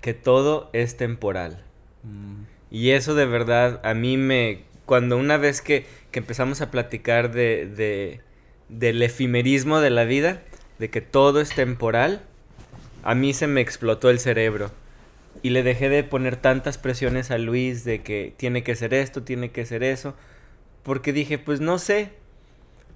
que 0.00 0.12
todo 0.12 0.70
es 0.72 0.96
temporal. 0.96 1.64
Mm. 2.02 2.42
Y 2.70 2.90
eso 2.90 3.14
de 3.14 3.26
verdad 3.26 3.80
a 3.84 3.94
mí 3.94 4.16
me... 4.16 4.64
Cuando 4.86 5.18
una 5.18 5.36
vez 5.36 5.60
que, 5.60 5.86
que 6.10 6.18
empezamos 6.18 6.60
a 6.62 6.70
platicar 6.70 7.30
de, 7.30 7.66
de, 7.66 8.20
del 8.68 9.02
efimerismo 9.02 9.80
de 9.80 9.90
la 9.90 10.04
vida, 10.04 10.42
de 10.78 10.90
que 10.90 11.00
todo 11.00 11.40
es 11.40 11.54
temporal, 11.54 12.22
a 13.02 13.14
mí 13.14 13.32
se 13.32 13.46
me 13.46 13.60
explotó 13.60 14.10
el 14.10 14.18
cerebro. 14.18 14.70
Y 15.42 15.50
le 15.50 15.62
dejé 15.62 15.88
de 15.88 16.02
poner 16.04 16.36
tantas 16.36 16.78
presiones 16.78 17.30
a 17.30 17.38
Luis 17.38 17.84
de 17.84 18.02
que 18.02 18.34
tiene 18.36 18.62
que 18.62 18.74
ser 18.74 18.92
esto, 18.94 19.22
tiene 19.22 19.50
que 19.50 19.64
ser 19.66 19.82
eso. 19.82 20.14
Porque 20.82 21.12
dije, 21.12 21.38
pues 21.38 21.60
no 21.60 21.78
sé. 21.78 22.10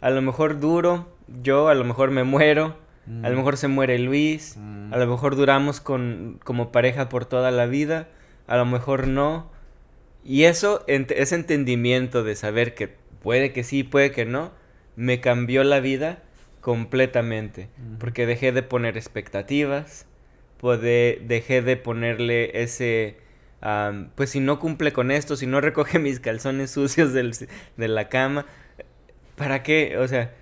A 0.00 0.10
lo 0.10 0.20
mejor 0.22 0.58
duro, 0.58 1.08
yo 1.42 1.68
a 1.68 1.74
lo 1.74 1.84
mejor 1.84 2.10
me 2.10 2.24
muero, 2.24 2.76
a 3.22 3.28
lo 3.28 3.34
mm. 3.34 3.38
mejor 3.38 3.56
se 3.56 3.68
muere 3.68 3.98
Luis, 3.98 4.56
a 4.56 4.96
lo 4.96 5.06
mm. 5.06 5.10
mejor 5.10 5.36
duramos 5.36 5.80
con, 5.80 6.40
como 6.42 6.72
pareja 6.72 7.08
por 7.08 7.24
toda 7.24 7.52
la 7.52 7.66
vida, 7.66 8.08
a 8.48 8.56
lo 8.56 8.66
mejor 8.66 9.06
no. 9.06 9.50
Y 10.24 10.44
eso, 10.44 10.84
ese 10.88 11.34
entendimiento 11.36 12.24
de 12.24 12.34
saber 12.34 12.74
que 12.74 12.88
puede 13.22 13.52
que 13.52 13.62
sí, 13.62 13.84
puede 13.84 14.10
que 14.10 14.24
no, 14.24 14.50
me 14.96 15.20
cambió 15.20 15.62
la 15.62 15.78
vida 15.78 16.22
completamente. 16.62 17.68
Porque 17.98 18.24
dejé 18.24 18.52
de 18.52 18.62
poner 18.62 18.96
expectativas, 18.96 20.06
dejé 20.62 21.60
de 21.60 21.76
ponerle 21.76 22.62
ese... 22.62 23.18
pues 24.14 24.30
si 24.30 24.40
no 24.40 24.58
cumple 24.58 24.94
con 24.94 25.10
esto, 25.10 25.36
si 25.36 25.46
no 25.46 25.60
recoge 25.60 25.98
mis 25.98 26.20
calzones 26.20 26.70
sucios 26.70 27.12
de 27.12 27.88
la 27.88 28.08
cama, 28.08 28.46
¿para 29.36 29.62
qué? 29.62 29.98
O 29.98 30.08
sea, 30.08 30.34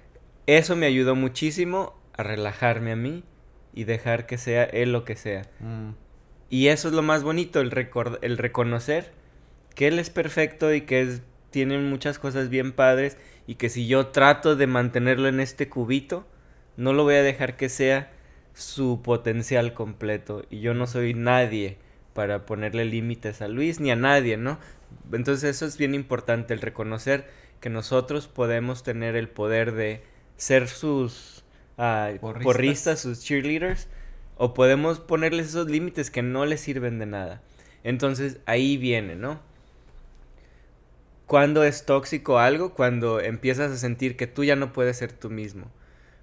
eso 0.47 0.77
me 0.77 0.87
ayudó 0.87 1.17
muchísimo 1.17 1.99
a 2.13 2.23
relajarme 2.23 2.93
a 2.93 2.97
mí 2.97 3.25
y 3.73 3.85
dejar 3.85 4.27
que 4.27 4.39
sea 4.39 4.65
él 4.65 4.93
lo 4.93 5.05
que 5.05 5.17
sea. 5.17 5.43
Mm. 5.59 5.95
Y 6.51 6.69
eso 6.69 6.89
es 6.89 6.95
lo 6.95 7.03
más 7.03 7.23
bonito, 7.23 7.61
el, 7.61 7.73
el 8.23 8.39
reconocer 8.39 9.13
que 9.75 9.89
él 9.89 9.99
es 9.99 10.11
perfecto 10.11 10.75
y 10.75 10.83
que 10.83 11.01
es, 11.01 11.23
tiene 11.51 11.79
muchas 11.79 12.19
cosas 12.19 12.51
bien 12.51 12.73
padres 12.73 13.17
y 13.51 13.57
que 13.57 13.69
si 13.69 13.89
yo 13.89 14.07
trato 14.07 14.55
de 14.55 14.69
mantenerlo 14.69 15.27
en 15.27 15.41
este 15.41 15.69
cubito, 15.69 16.25
no 16.77 16.93
lo 16.93 17.03
voy 17.03 17.17
a 17.17 17.23
dejar 17.25 17.57
que 17.57 17.69
sea 17.69 18.13
su 18.55 19.03
potencial 19.03 19.75
completo 19.75 20.45
y 20.51 20.61
yo 20.61 20.73
no 20.73 20.87
soy 20.87 21.15
nadie 21.15 21.77
para 22.15 22.47
ponerle 22.47 22.85
límites 22.85 23.43
a 23.43 23.49
Luis 23.49 23.81
ni 23.81 23.91
a 23.91 23.97
nadie, 23.97 24.37
¿no? 24.37 24.61
Entonces 25.13 25.57
eso 25.57 25.67
es 25.67 25.79
bien 25.79 25.97
importante, 25.97 26.55
el 26.55 26.61
reconocer 26.61 27.29
que 27.59 27.71
nosotros 27.71 28.29
podemos 28.29 28.85
tener 28.85 29.17
el 29.17 29.29
poder 29.29 29.73
de 29.73 30.05
ser 30.37 30.69
sus 30.69 31.43
uh, 31.77 32.21
porristas. 32.21 33.01
sus 33.01 33.25
cheerleaders, 33.25 33.89
o 34.37 34.55
podemos 34.55 35.01
ponerles 35.01 35.49
esos 35.49 35.69
límites 35.69 36.13
que 36.13 36.23
no 36.23 36.47
les 36.47 36.61
sirven 36.61 37.01
de 37.01 37.07
nada. 37.07 37.43
Entonces 37.83 38.39
ahí 38.47 38.77
viene, 38.77 39.17
¿no? 39.17 39.41
Cuando 41.31 41.63
es 41.63 41.87
tóxico 41.87 42.41
algo, 42.41 42.75
cuando 42.75 43.21
empiezas 43.21 43.71
a 43.71 43.77
sentir 43.77 44.17
que 44.17 44.27
tú 44.27 44.43
ya 44.43 44.57
no 44.57 44.73
puedes 44.73 44.97
ser 44.97 45.13
tú 45.13 45.31
mismo, 45.31 45.71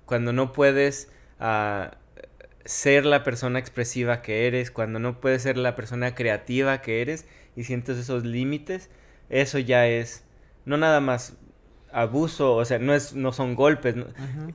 cuando 0.06 0.34
no 0.34 0.52
puedes 0.52 1.08
uh, 1.40 1.96
ser 2.66 3.06
la 3.06 3.24
persona 3.24 3.58
expresiva 3.58 4.22
que 4.22 4.48
eres, 4.48 4.70
cuando 4.70 5.00
no 5.00 5.22
puedes 5.22 5.44
ser 5.44 5.56
la 5.58 5.76
persona 5.76 6.14
creativa 6.14 6.82
que 6.82 7.02
eres 7.02 7.26
y 7.56 7.64
sientes 7.64 7.98
esos 7.98 8.26
límites, 8.26 8.90
eso 9.30 9.60
ya 9.60 9.88
es 9.88 10.26
no 10.66 10.76
nada 10.76 11.00
más 11.00 11.38
abuso, 11.94 12.56
o 12.56 12.66
sea, 12.66 12.78
no 12.78 12.94
es 12.94 13.14
no 13.14 13.32
son 13.32 13.56
golpes. 13.56 13.96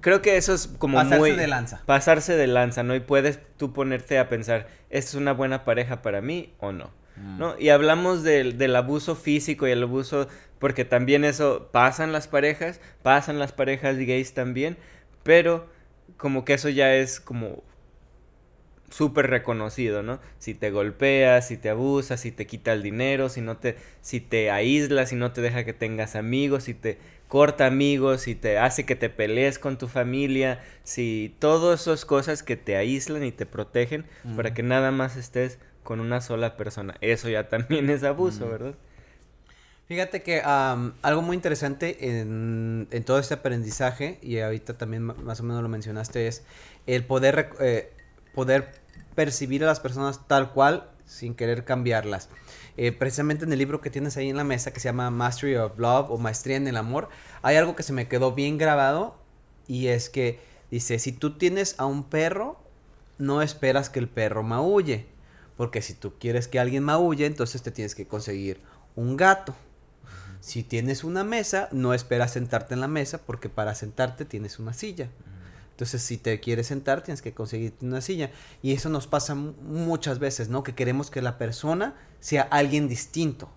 Creo 0.03 0.21
que 0.21 0.37
eso 0.37 0.53
es 0.53 0.67
como 0.67 0.99
pasarse 0.99 1.35
de 1.35 1.47
lanza. 1.47 1.83
Pasarse 1.87 2.37
de 2.37 2.47
lanza, 2.47 2.83
¿no? 2.83 2.95
Y 2.95 3.01
puedes 3.01 3.41
tú 3.57 3.73
ponerte 3.73 4.19
a 4.19 4.29
pensar, 4.29 4.69
¿esta 4.91 5.13
es 5.13 5.15
una 5.15 5.33
buena 5.33 5.65
pareja 5.65 6.03
para 6.03 6.21
mí 6.21 6.53
o 6.59 6.73
no? 6.73 6.91
Mm. 7.17 7.39
¿No? 7.39 7.59
Y 7.59 7.69
hablamos 7.69 8.23
del, 8.23 8.59
del 8.59 8.75
abuso 8.77 9.15
físico 9.15 9.67
y 9.67 9.71
el 9.71 9.83
abuso 9.83 10.29
porque 10.59 10.85
también 10.85 11.25
eso 11.25 11.71
pasa 11.73 12.05
en 12.05 12.13
las 12.13 12.29
parejas, 12.29 12.81
pasan 13.03 13.41
las 13.41 13.53
parejas 13.53 13.97
gays 13.97 14.33
también, 14.33 14.77
pero 15.25 15.67
como 16.17 16.45
que 16.45 16.55
eso 16.55 16.69
ya 16.69 16.95
es 16.95 17.19
como 17.19 17.65
súper 18.93 19.29
reconocido, 19.29 20.03
¿no? 20.03 20.21
Si 20.39 20.55
te 20.55 20.71
golpeas, 20.71 21.49
si 21.49 21.57
te 21.57 21.71
abusas, 21.71 22.21
si 22.21 22.31
te 22.31 22.47
quita 22.47 22.73
el 22.73 22.83
dinero, 22.83 23.29
si 23.29 23.41
no 23.41 23.57
te, 23.57 23.77
si 24.03 24.21
te 24.21 24.51
aísla, 24.51 25.07
si 25.07 25.17
no 25.17 25.33
te 25.33 25.41
deja 25.41 25.65
que 25.65 25.73
tengas 25.73 26.15
amigos, 26.15 26.65
si 26.65 26.75
te 26.75 26.99
corta 27.27 27.67
amigos, 27.67 28.23
si 28.23 28.35
te 28.35 28.59
hace 28.59 28.85
que 28.85 28.95
te 28.95 29.09
pelees 29.09 29.59
con 29.59 29.79
tu 29.79 29.89
familia, 29.89 30.61
si 30.85 31.35
todas 31.39 31.81
esas 31.81 32.05
cosas 32.05 32.43
que 32.43 32.57
te 32.57 32.77
aíslan 32.77 33.25
y 33.25 33.33
te 33.33 33.47
protegen 33.47 34.05
para 34.37 34.53
que 34.53 34.63
nada 34.63 34.91
más 34.91 35.17
estés 35.17 35.59
con 35.83 36.01
una 36.01 36.21
sola 36.21 36.57
persona. 36.57 36.97
Eso 37.01 37.29
ya 37.29 37.49
también 37.49 37.91
es 37.91 38.05
abuso, 38.05 38.49
¿verdad? 38.49 38.75
Fíjate 39.87 40.23
que 40.23 40.41
algo 40.41 41.23
muy 41.23 41.37
interesante 41.37 42.19
en, 42.19 42.89
en, 42.91 43.05
todo 43.05 43.19
este 43.19 43.35
aprendizaje, 43.35 44.19
y 44.23 44.39
ahorita 44.39 44.79
también 44.79 45.03
más 45.03 45.41
o 45.41 45.43
menos 45.43 45.63
lo 45.63 45.69
mencionaste, 45.69 46.29
es 46.29 46.45
el 46.87 47.05
poder, 47.05 47.51
eh, 47.61 47.93
poder 48.35 48.71
percibir 49.15 49.63
a 49.65 49.67
las 49.67 49.81
personas 49.81 50.27
tal 50.27 50.53
cual 50.53 50.89
sin 51.05 51.35
querer 51.35 51.65
cambiarlas. 51.65 52.31
Eh, 52.77 52.93
precisamente 52.93 53.45
en 53.45 53.53
el 53.53 53.59
libro 53.59 53.81
que 53.81 53.91
tienes 53.91 54.17
ahí 54.17 54.31
en 54.31 54.37
la 54.37 54.45
mesa 54.45 54.73
que 54.73 54.81
se 54.81 54.89
llama 54.89 55.11
Mastery 55.11 55.57
of 55.57 55.79
Love 55.79 56.11
o 56.11 56.17
Maestría 56.17 56.57
en 56.57 56.67
el 56.67 56.77
Amor, 56.77 57.09
hay 57.43 57.57
algo 57.57 57.77
que 57.77 57.83
se 57.83 57.93
me 57.93 58.09
quedó 58.09 58.33
bien 58.33 58.57
grabado 58.57 59.17
y 59.67 59.89
es 59.89 60.09
que 60.09 60.41
dice, 60.71 60.99
si 60.99 61.13
tú 61.13 61.37
tienes 61.37 61.75
a 61.79 61.85
un 61.85 62.05
perro, 62.05 62.59
no 63.19 63.43
esperas 63.43 63.91
que 63.91 63.99
el 63.99 64.09
perro 64.09 64.43
maulle, 64.43 65.07
porque 65.63 65.81
si 65.81 65.95
tú 65.95 66.15
quieres 66.19 66.49
que 66.49 66.59
alguien 66.59 66.83
maulle, 66.83 67.25
entonces 67.25 67.63
te 67.63 67.71
tienes 67.71 67.95
que 67.95 68.05
conseguir 68.05 68.61
un 68.97 69.17
gato. 69.17 69.55
Si 70.41 70.65
tienes 70.65 71.05
una 71.05 71.23
mesa, 71.23 71.69
no 71.71 71.95
esperas 71.95 72.33
sentarte 72.33 72.75
en 72.75 72.81
la 72.81 72.89
mesa 72.89 73.19
porque 73.19 73.49
para 73.49 73.77
sentarte 73.77 74.25
tienes 74.25 74.59
una 74.59 74.73
silla. 74.73 75.09
Entonces, 75.71 76.03
si 76.03 76.19
te 76.19 76.41
quieres 76.41 76.67
sentar, 76.67 77.05
tienes 77.05 77.23
que 77.23 77.33
conseguirte 77.33 77.87
una 77.87 78.01
silla. 78.01 78.33
Y 78.61 78.73
eso 78.73 78.89
nos 78.89 79.07
pasa 79.07 79.37
muchas 79.37 80.19
veces, 80.19 80.49
¿no? 80.49 80.65
Que 80.65 80.75
queremos 80.75 81.13
que 81.13 81.23
la 81.23 81.39
persona 81.39 81.95
sea 82.19 82.43
alguien 82.43 82.89
distinto. 82.89 83.49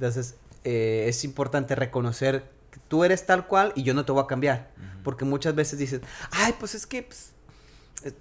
Entonces, 0.00 0.34
eh, 0.64 1.04
es 1.06 1.22
importante 1.22 1.76
reconocer 1.76 2.50
que 2.72 2.80
tú 2.88 3.04
eres 3.04 3.24
tal 3.24 3.46
cual 3.46 3.72
y 3.76 3.84
yo 3.84 3.94
no 3.94 4.04
te 4.04 4.10
voy 4.10 4.24
a 4.24 4.26
cambiar. 4.26 4.72
Porque 5.04 5.24
muchas 5.24 5.54
veces 5.54 5.78
dices, 5.78 6.00
ay, 6.32 6.56
pues 6.58 6.74
es 6.74 6.88
que 6.88 7.04
pues, 7.04 7.34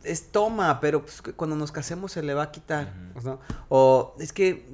es, 0.04 0.32
toma, 0.32 0.80
pero 0.80 1.02
pues, 1.02 1.22
cuando 1.36 1.56
nos 1.56 1.72
casemos 1.72 2.12
se 2.12 2.24
le 2.24 2.34
va 2.34 2.44
a 2.44 2.52
quitar. 2.52 2.94
O 3.70 4.16
es 4.20 4.34
que 4.34 4.66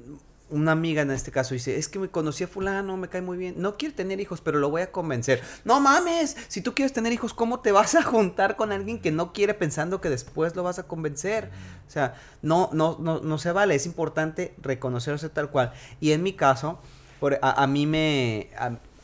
una 0.50 0.72
amiga 0.72 1.02
en 1.02 1.12
este 1.12 1.32
caso 1.32 1.54
dice, 1.54 1.78
es 1.78 1.90
que 1.90 1.98
me 1.98 2.10
conocí 2.10 2.44
a 2.44 2.48
fulano, 2.48 2.98
me 2.98 3.10
cae 3.10 3.22
muy 3.22 3.38
bien, 3.38 3.56
no 3.58 3.78
quiere 3.78 3.96
tener 3.96 4.20
hijos, 4.20 4.42
pero 4.42 4.60
lo 4.60 4.70
voy 4.70 4.84
a 4.84 4.92
convencer. 4.92 5.42
No 5.64 5.80
mames, 5.80 6.38
si 6.48 6.62
tú 6.62 6.76
quieres 6.76 6.94
tener 6.94 7.12
hijos, 7.14 7.34
¿cómo 7.34 7.62
te 7.62 7.72
vas 7.72 7.96
a 7.96 8.04
juntar 8.04 8.56
con 8.56 8.72
alguien 8.72 9.00
que 9.00 9.12
no 9.12 9.34
quiere 9.34 9.54
pensando 9.54 10.02
que 10.02 10.10
después 10.10 10.56
lo 10.56 10.64
vas 10.64 10.78
a 10.78 10.84
convencer? 10.84 11.50
O 11.88 11.92
sea, 11.92 12.16
no, 12.42 12.70
no, 12.74 12.98
no, 13.00 13.20
no 13.22 13.38
se 13.38 13.52
vale, 13.52 13.76
es 13.76 13.86
importante 13.86 14.54
reconocerse 14.62 15.30
tal 15.30 15.50
cual. 15.50 15.74
Y 16.00 16.12
en 16.12 16.22
mi 16.22 16.34
caso, 16.34 16.80
por, 17.20 17.40
a, 17.42 17.68
mí 17.68 17.88
me, 17.88 18.50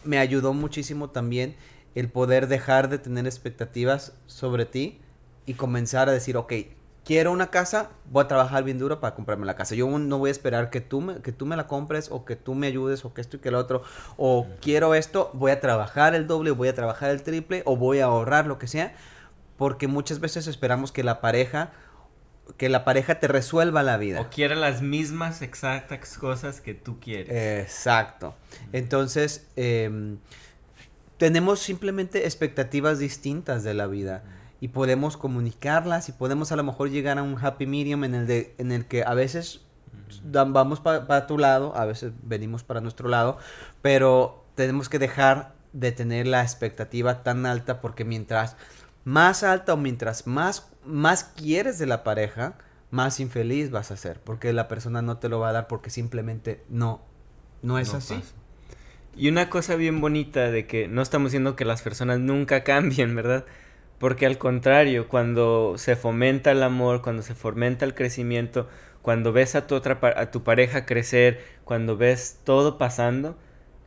me 0.04 0.20
ayudó 0.20 0.54
muchísimo 0.54 1.10
también 1.10 1.56
el 1.96 2.10
poder 2.10 2.48
dejar 2.48 2.88
de 2.88 3.00
tener 3.00 3.26
expectativas 3.26 4.14
sobre 4.28 4.66
ti 4.66 5.02
y 5.52 5.54
comenzar 5.54 6.08
a 6.08 6.14
decir, 6.14 6.38
ok, 6.38 6.54
quiero 7.04 7.32
una 7.32 7.48
casa, 7.48 7.90
voy 8.10 8.24
a 8.24 8.28
trabajar 8.28 8.64
bien 8.64 8.80
duro 8.80 9.02
para 9.02 9.16
comprarme 9.16 9.46
la 9.46 9.56
casa. 9.56 9.76
Yo 9.76 9.88
no 10.00 10.18
voy 10.18 10.30
a 10.30 10.32
esperar 10.32 10.70
que 10.70 10.80
tú 10.80 11.02
me, 11.02 11.22
que 11.22 11.34
tú 11.34 11.46
me 11.46 11.58
la 11.58 11.68
compres 11.68 12.10
o 12.10 12.24
que 12.24 12.38
tú 12.38 12.56
me 12.56 12.68
ayudes 12.68 13.04
o 13.04 13.14
que 13.14 13.20
esto 13.20 13.36
y 13.36 13.40
que 13.42 13.52
lo 13.52 13.60
otro. 13.60 13.84
O 14.16 14.48
quiero 14.62 14.96
esto, 14.96 15.30
voy 15.34 15.52
a 15.52 15.60
trabajar 15.60 16.16
el 16.16 16.26
doble, 16.26 16.52
voy 16.52 16.70
a 16.70 16.74
trabajar 16.74 17.10
el 17.10 17.22
triple 17.22 17.64
o 17.66 17.76
voy 17.76 18.00
a 18.00 18.06
ahorrar 18.06 18.48
lo 18.48 18.58
que 18.58 18.68
sea. 18.68 18.96
Porque 19.58 19.88
muchas 19.88 20.22
veces 20.22 20.48
esperamos 20.48 20.94
que 20.94 21.04
la 21.04 21.20
pareja 21.22 21.74
que 22.58 22.68
la 22.68 22.84
pareja 22.84 23.20
te 23.20 23.28
resuelva 23.28 23.82
la 23.82 23.98
vida. 23.98 24.20
O 24.20 24.30
quiera 24.30 24.56
las 24.56 24.82
mismas 24.82 25.42
exactas 25.42 26.18
cosas 26.18 26.60
que 26.60 26.74
tú 26.74 27.00
quieres. 27.00 27.30
Exacto. 27.64 28.36
Entonces, 28.74 29.48
em, 29.56 30.18
tenemos 31.18 31.60
simplemente 31.60 32.26
expectativas 32.26 33.00
distintas 33.00 33.64
de 33.64 33.74
la 33.74 33.88
vida 33.88 34.24
y 34.62 34.70
podemos 34.70 35.18
comunicarlas 35.18 36.08
y 36.08 36.12
podemos 36.14 36.52
a 36.52 36.56
lo 36.56 36.64
mejor 36.64 36.90
llegar 36.90 37.18
a 37.18 37.24
un 37.24 37.36
happy 37.44 37.66
medium 37.66 38.04
en 38.04 38.14
el, 38.16 38.28
de, 38.28 38.56
en 38.60 38.72
el 38.72 38.86
que 38.86 39.04
a 39.04 39.16
veces 39.16 39.66
vamos 40.24 40.80
para 40.80 41.28
tu 41.28 41.38
lado, 41.38 41.76
a 41.76 41.86
veces 41.86 42.14
venimos 42.24 42.64
para 42.64 42.80
nuestro 42.80 43.10
lado, 43.10 43.40
pero 43.82 44.46
tenemos 44.56 44.88
que 44.88 45.00
dejar 45.00 45.56
de 45.74 45.92
tener 45.92 46.28
la 46.28 46.44
expectativa 46.44 47.24
tan 47.24 47.46
alta 47.48 47.82
porque 47.82 48.06
mientras 48.06 48.56
más 49.04 49.42
alta 49.42 49.74
o 49.74 49.78
mientras 49.78 50.28
más, 50.28 50.70
más 50.86 51.24
quieres 51.24 51.80
de 51.80 51.88
la 51.88 52.04
pareja, 52.04 52.54
más 52.92 53.20
infeliz 53.20 53.72
vas 53.72 53.90
a 53.90 53.98
ser, 53.98 54.20
porque 54.20 54.54
la 54.54 54.68
persona 54.68 55.02
no 55.02 55.18
te 55.18 55.28
lo 55.28 55.40
va 55.40 55.50
a 55.50 55.54
dar 55.54 55.68
porque 55.68 55.90
simplemente 55.90 56.64
no, 56.70 57.02
no 57.64 57.80
es 57.80 57.96
así. 57.96 58.22
Y 59.16 59.28
una 59.28 59.50
cosa 59.50 59.76
bien 59.76 60.02
bonita 60.02 60.52
de 60.52 60.68
que 60.68 60.88
no 60.88 61.02
estamos 61.02 61.32
diciendo 61.32 61.56
que 61.56 61.66
las 61.66 61.82
personas 61.82 62.20
nunca 62.20 62.64
cambien, 62.64 63.16
¿verdad? 63.16 63.46
Porque 64.02 64.26
al 64.26 64.40
contrario, 64.40 65.08
cuando 65.08 65.76
se 65.78 65.96
fomenta 65.96 66.50
el 66.50 66.64
amor, 66.64 67.04
cuando 67.04 67.22
se 67.22 67.36
fomenta 67.36 67.86
el 67.86 67.94
crecimiento, 67.94 68.68
cuando 69.04 69.32
ves 69.32 69.54
a 69.54 69.68
tu, 69.68 69.76
otra, 69.76 70.00
a 70.18 70.32
tu 70.32 70.42
pareja 70.42 70.88
crecer, 70.88 71.40
cuando 71.66 71.98
ves 71.98 72.40
todo 72.44 72.80
pasando, 72.80 73.38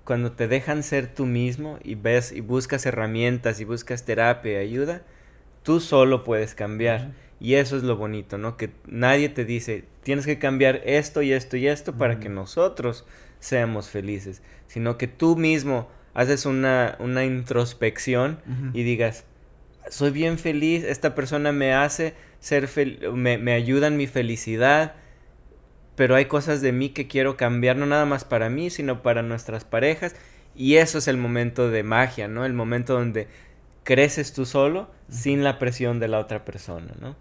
cuando 0.05 0.31
te 0.31 0.47
dejan 0.47 0.85
ser 0.85 1.13
tú 1.13 1.27
mismo 1.27 1.81
y 1.83 1.97
ves 1.97 2.31
y 2.31 2.43
buscas 2.43 2.87
herramientas 2.87 3.59
y 3.59 3.65
buscas 3.65 4.05
terapia 4.05 4.53
y 4.53 4.69
ayuda, 4.69 5.03
tú 5.65 5.81
solo 5.81 6.23
puedes 6.23 6.55
cambiar. 6.55 7.11
Y 7.41 7.55
eso 7.55 7.77
es 7.77 7.83
lo 7.83 7.97
bonito, 7.97 8.39
¿no? 8.39 8.57
Que 8.57 8.71
nadie 8.87 9.31
te 9.31 9.45
dice, 9.45 9.83
tienes 10.05 10.27
que 10.27 10.39
cambiar 10.39 10.81
esto 10.85 11.23
y 11.23 11.33
esto 11.33 11.57
y 11.57 11.67
esto 11.67 11.93
para 11.93 12.21
que 12.21 12.29
nosotros 12.29 13.05
seamos 13.41 13.91
felices, 13.91 14.43
sino 14.69 14.97
que 14.97 15.09
tú 15.09 15.35
mismo 15.35 15.89
haces 16.15 16.47
una, 16.47 16.95
una 17.01 17.25
introspección 17.25 18.39
y 18.75 18.85
digas, 18.85 19.25
soy 19.91 20.11
bien 20.11 20.39
feliz, 20.39 20.85
esta 20.85 21.15
persona 21.15 21.53
me 21.53 21.75
hace 21.75 22.15
ser 22.41 22.69
feliz, 22.69 23.01
me, 23.13 23.39
me 23.39 23.53
ayuda 23.53 23.87
en 23.87 23.97
mi 23.97 24.07
felicidad, 24.07 24.95
pero 25.97 26.17
hay 26.17 26.27
cosas 26.27 26.61
de 26.61 26.73
mí 26.73 26.91
que 26.91 27.07
quiero 27.07 27.37
cambiar, 27.37 27.77
no 27.77 27.87
nada 27.87 28.05
más 28.05 28.25
para 28.25 28.49
mí, 28.51 28.71
sino 28.71 29.03
para 29.03 29.23
nuestras 29.23 29.65
parejas. 29.65 30.15
Y 30.57 30.77
eso 30.77 30.99
es 30.99 31.09
el 31.09 31.17
momento 31.17 31.71
de 31.71 31.83
magia, 31.83 32.29
¿no? 32.29 32.45
El 32.45 32.53
momento 32.53 32.95
donde 32.95 33.29
creces 33.83 34.33
tú 34.33 34.47
solo 34.47 34.89
sin 35.09 35.45
la 35.45 35.59
presión 35.59 36.01
de 36.01 36.09
la 36.09 36.19
otra 36.19 36.45
persona, 36.45 36.95
¿no? 37.01 37.17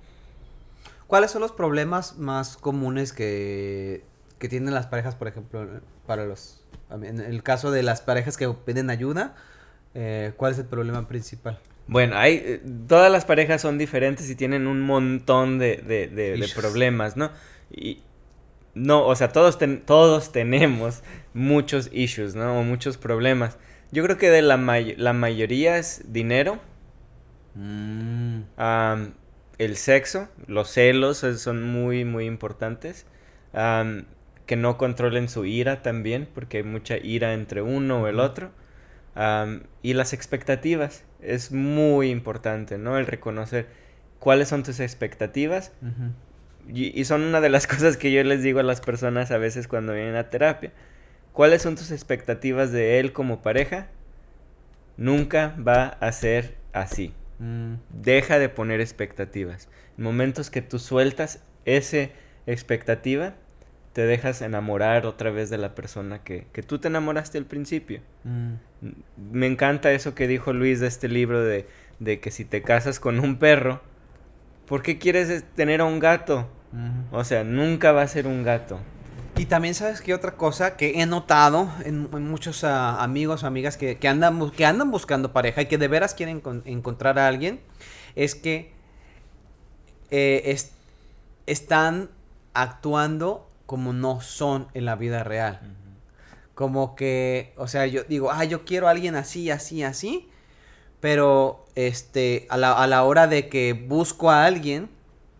¿Cuáles 1.08 1.32
son 1.32 1.42
los 1.42 1.52
problemas 1.52 2.18
más 2.18 2.58
comunes 2.58 3.14
que, 3.14 4.04
que 4.40 4.50
tienen 4.50 4.74
las 4.74 4.88
parejas, 4.88 5.16
por 5.16 5.28
ejemplo, 5.28 5.68
para 6.08 6.26
los... 6.26 6.64
En 6.90 7.20
el 7.20 7.44
caso 7.44 7.72
de 7.72 7.84
las 7.84 8.02
parejas 8.02 8.38
que 8.38 8.50
piden 8.50 8.90
ayuda, 8.90 9.36
eh, 9.94 10.34
¿cuál 10.38 10.54
es 10.54 10.60
el 10.60 10.66
problema 10.66 11.08
principal? 11.08 11.60
Bueno, 11.88 12.18
hay, 12.18 12.36
eh, 12.36 12.62
todas 12.88 13.12
las 13.12 13.26
parejas 13.26 13.62
son 13.62 13.78
diferentes 13.78 14.30
y 14.30 14.36
tienen 14.36 14.68
un 14.68 14.82
montón 14.82 15.60
de, 15.60 15.78
de, 15.78 16.08
de 16.08 16.48
problemas, 16.56 17.18
¿no? 17.18 17.32
Y, 17.70 18.02
no, 18.76 19.06
o 19.06 19.16
sea, 19.16 19.32
todos, 19.32 19.60
todos 19.86 20.32
tenemos 20.32 21.04
muchos 21.34 21.90
issues, 21.94 22.36
¿no? 22.36 22.60
O 22.60 22.64
muchos 22.64 22.98
problemas. 22.98 23.58
Yo 23.92 24.04
creo 24.04 24.18
que 24.18 24.30
de 24.30 24.42
la, 24.42 24.58
la 24.98 25.14
mayoría 25.14 25.78
es 25.78 26.12
dinero. 26.12 26.60
Mm. 27.56 28.42
el 29.60 29.78
sexo, 29.78 30.28
los 30.48 30.70
celos 30.72 31.18
son 31.20 31.62
muy, 31.62 32.04
muy 32.04 32.26
importantes. 32.26 33.06
que 34.46 34.56
no 34.56 34.78
controlen 34.78 35.30
su 35.30 35.46
ira 35.46 35.82
también, 35.84 36.28
porque 36.34 36.58
hay 36.58 36.64
mucha 36.64 36.98
ira 36.98 37.34
entre 37.34 37.62
uno 37.62 38.02
o 38.02 38.08
el 38.08 38.20
otro. 38.20 38.52
Y 39.16 39.94
las 39.94 40.14
expectativas, 40.14 41.04
es 41.22 41.52
muy 41.52 42.10
importante, 42.10 42.78
¿no? 42.78 42.98
El 42.98 43.06
reconocer 43.06 43.68
cuáles 44.20 44.50
son 44.50 44.64
tus 44.64 44.80
expectativas. 44.80 45.72
Y, 46.68 47.04
son 47.04 47.24
una 47.24 47.42
de 47.42 47.50
las 47.50 47.68
cosas 47.74 47.98
que 47.98 48.12
yo 48.12 48.24
les 48.24 48.42
digo 48.42 48.60
a 48.60 48.64
las 48.64 48.82
personas 48.82 49.32
a 49.32 49.38
veces 49.38 49.68
cuando 49.68 49.94
vienen 49.94 50.16
a 50.16 50.30
terapia. 50.30 50.72
¿Cuáles 51.34 51.62
son 51.62 51.76
tus 51.76 51.92
expectativas 51.92 52.72
de 52.72 53.00
él 53.00 53.12
como 53.12 53.42
pareja? 53.42 53.88
Nunca 54.98 55.56
va 55.66 55.88
a 55.88 56.12
ser 56.12 56.56
así. 56.72 57.14
Mm. 57.40 57.76
Deja 57.90 58.40
de 58.40 58.50
poner 58.50 58.82
expectativas. 58.82 59.68
En 59.98 60.04
momentos 60.04 60.50
que 60.50 60.62
tú 60.62 60.80
sueltas 60.80 61.42
esa 61.66 62.10
expectativa, 62.46 63.36
te 63.94 64.06
dejas 64.06 64.42
enamorar 64.42 65.06
otra 65.06 65.32
vez 65.32 65.50
de 65.50 65.58
la 65.58 65.76
persona 65.76 66.24
que, 66.24 66.46
tú 66.66 66.80
te 66.80 66.88
enamoraste 66.88 67.38
al 67.38 67.46
principio. 67.46 68.02
Mm. 68.24 68.54
Me 69.32 69.48
encanta 69.48 69.92
eso 69.92 70.16
que 70.16 70.28
dijo 70.28 70.52
Luis 70.52 70.80
de 70.80 70.88
este 70.88 71.08
libro 71.08 71.42
de, 71.42 71.68
de 72.00 72.20
que 72.20 72.32
si 72.32 72.44
te 72.44 72.62
casas 72.62 73.00
con 73.00 73.20
un 73.20 73.38
perro, 73.38 73.82
¿Por 74.68 74.82
qué 74.82 74.98
quieres 74.98 75.44
tener 75.56 75.82
a 75.82 75.86
un 75.86 76.00
gato? 76.00 76.48
O 77.12 77.24
sea, 77.24 77.44
nunca 77.44 77.92
va 77.92 78.02
a 78.02 78.08
ser 78.08 78.26
un 78.26 78.44
gato. 78.44 78.80
Y 79.38 79.46
también 79.46 79.76
sabes 79.76 80.02
que 80.02 80.14
otra 80.14 80.32
cosa 80.32 80.78
que 80.78 81.02
he 81.02 81.06
notado 81.06 81.70
en, 81.86 82.10
muchos 82.28 82.64
ah, 82.64 83.04
amigos 83.04 83.44
o 83.44 83.48
amigas 83.48 83.78
que, 83.78 83.98
andan, 84.08 84.52
que 84.52 84.66
andan 84.66 84.90
buscando 84.90 85.34
pareja 85.34 85.62
y 85.62 85.66
que 85.66 85.78
de 85.78 85.88
veras 85.88 86.14
quieren 86.14 86.42
encontrar 86.66 87.20
a 87.20 87.28
alguien, 87.28 87.60
es 88.16 88.36
que 88.36 88.74
eh, 90.10 90.58
están 91.46 92.10
actuando 92.54 93.50
como 93.66 93.94
no 93.94 94.22
son 94.22 94.68
en 94.74 94.86
la 94.86 94.96
vida 94.96 95.24
real. 95.24 95.60
Como 96.56 96.96
que, 96.96 97.54
o 97.58 97.68
sea, 97.68 97.88
yo 97.88 98.04
digo, 98.04 98.32
ah, 98.32 98.44
yo 98.44 98.66
quiero 98.66 98.88
a 98.88 98.92
alguien 98.92 99.16
así, 99.16 99.50
así, 99.50 99.84
así, 99.84 100.30
pero 101.00 101.66
este, 101.76 102.46
a 102.50 102.58
la, 102.58 102.74
a 102.74 102.88
la 102.88 103.04
hora 103.04 103.28
de 103.28 103.50
que 103.50 103.74
busco 103.74 104.30
a 104.30 104.46
alguien, 104.46 104.90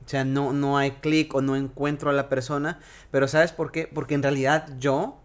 o 0.06 0.10
sea, 0.10 0.26
no, 0.26 0.54
no 0.54 0.78
hay 0.78 0.92
clic 0.92 1.34
o 1.36 1.42
no 1.42 1.56
encuentro 1.56 2.10
a 2.10 2.14
la 2.14 2.30
persona, 2.30 2.80
pero 3.12 3.28
¿sabes 3.28 3.52
por 3.52 3.72
qué? 3.72 3.88
Porque 3.88 4.16
en 4.16 4.24
realidad 4.24 4.68
yo 4.80 5.20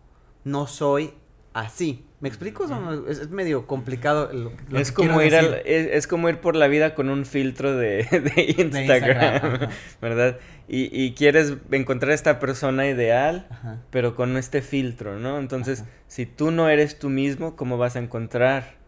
no 0.44 0.66
soy 0.66 1.14
así. 1.52 2.04
¿Me 2.20 2.28
explico? 2.28 2.66
Es, 3.08 3.30
medio 3.30 3.66
complicado. 3.66 4.30
es, 4.74 4.90
como 4.90 5.22
ir 5.22 5.34
es, 5.64 6.06
como 6.08 6.28
ir 6.28 6.40
por 6.40 6.56
la 6.56 6.66
vida 6.66 6.96
con 6.96 7.10
un 7.10 7.24
filtro 7.24 7.76
de, 7.76 8.06
Instagram, 8.58 9.68
¿verdad? 10.02 10.38
Y, 10.66 11.12
quieres 11.12 11.54
encontrar 11.70 12.12
esta 12.12 12.40
persona 12.40 12.88
ideal, 12.88 13.46
pero 13.90 14.16
con 14.16 14.36
este 14.36 14.62
filtro, 14.62 15.18
¿no? 15.18 15.38
Entonces, 15.38 15.84
si 16.08 16.26
tú 16.26 16.50
no 16.50 16.68
eres 16.68 16.98
tú 16.98 17.08
mismo, 17.08 17.54
¿cómo 17.56 17.78
vas 17.78 17.94
a 17.94 18.00
encontrar 18.00 18.78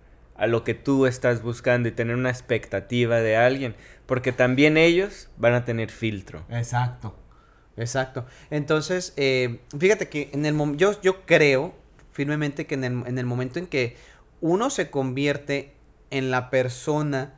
a 0.40 0.46
lo 0.46 0.64
que 0.64 0.72
tú 0.72 1.04
estás 1.04 1.42
buscando 1.42 1.90
y 1.90 1.92
tener 1.92 2.16
una 2.16 2.30
expectativa 2.30 3.20
de 3.20 3.36
alguien, 3.36 3.76
porque 4.06 4.32
también 4.32 4.78
ellos 4.78 5.28
van 5.36 5.52
a 5.52 5.66
tener 5.66 5.90
filtro. 5.90 6.46
Exacto, 6.48 7.14
exacto. 7.76 8.24
Entonces, 8.48 9.12
eh, 9.18 9.60
fíjate 9.78 10.08
que 10.08 10.30
en 10.32 10.46
el 10.46 10.56
yo, 10.78 10.98
yo 11.02 11.26
creo 11.26 11.74
firmemente 12.12 12.66
que 12.66 12.74
en 12.74 12.84
el, 13.18 13.26
momento 13.26 13.58
en 13.58 13.66
que 13.66 13.96
uno 14.40 14.70
se 14.70 14.90
convierte 14.90 15.74
en 16.10 16.30
la 16.30 16.50
persona 16.50 17.34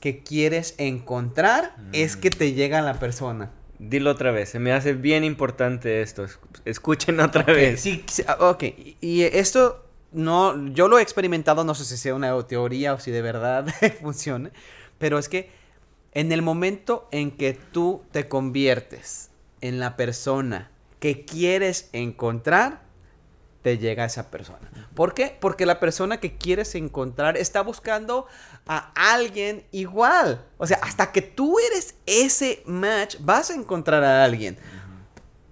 que 0.00 0.22
quieres 0.22 0.74
encontrar, 0.78 1.74
es 1.92 2.16
que 2.16 2.30
te 2.30 2.52
llega 2.52 2.82
la 2.82 2.98
persona. 3.00 3.50
Dilo 3.78 4.10
otra 4.10 4.30
vez, 4.30 4.50
se 4.50 4.58
me 4.58 4.72
hace 4.72 4.94
bien 4.94 5.24
importante 5.24 6.00
esto. 6.00 6.26
Escuchen 6.64 7.20
otra 7.20 7.42
vez. 7.42 7.80
Sí, 7.80 8.04
ok. 8.38 8.64
Y 9.00 9.22
esto 9.22 9.86
no, 10.12 10.68
yo 10.68 10.88
lo 10.88 10.98
he 10.98 11.02
experimentado, 11.02 11.64
no 11.64 11.74
sé 11.74 11.84
si 11.84 11.96
sea 11.96 12.14
una 12.14 12.40
teoría 12.46 12.94
o 12.94 13.00
si 13.00 13.10
de 13.10 13.22
verdad 13.22 13.66
funciona, 14.00 14.50
pero 14.98 15.18
es 15.18 15.28
que 15.28 15.50
en 16.12 16.32
el 16.32 16.40
momento 16.40 17.08
en 17.10 17.30
que 17.30 17.52
tú 17.52 18.02
te 18.12 18.26
conviertes 18.28 19.30
en 19.60 19.78
la 19.78 19.96
persona 19.96 20.70
que 21.00 21.26
quieres 21.26 21.90
encontrar, 21.92 22.85
te 23.66 23.78
llega 23.78 24.04
esa 24.04 24.30
persona. 24.30 24.70
¿Por 24.94 25.12
qué? 25.12 25.36
Porque 25.40 25.66
la 25.66 25.80
persona 25.80 26.20
que 26.20 26.36
quieres 26.36 26.76
encontrar 26.76 27.36
está 27.36 27.62
buscando 27.62 28.28
a 28.64 28.92
alguien 28.94 29.64
igual. 29.72 30.40
O 30.56 30.68
sea, 30.68 30.78
hasta 30.82 31.10
que 31.10 31.20
tú 31.20 31.56
eres 31.58 31.96
ese 32.06 32.62
match, 32.64 33.16
vas 33.18 33.50
a 33.50 33.56
encontrar 33.56 34.04
a 34.04 34.22
alguien. 34.22 34.56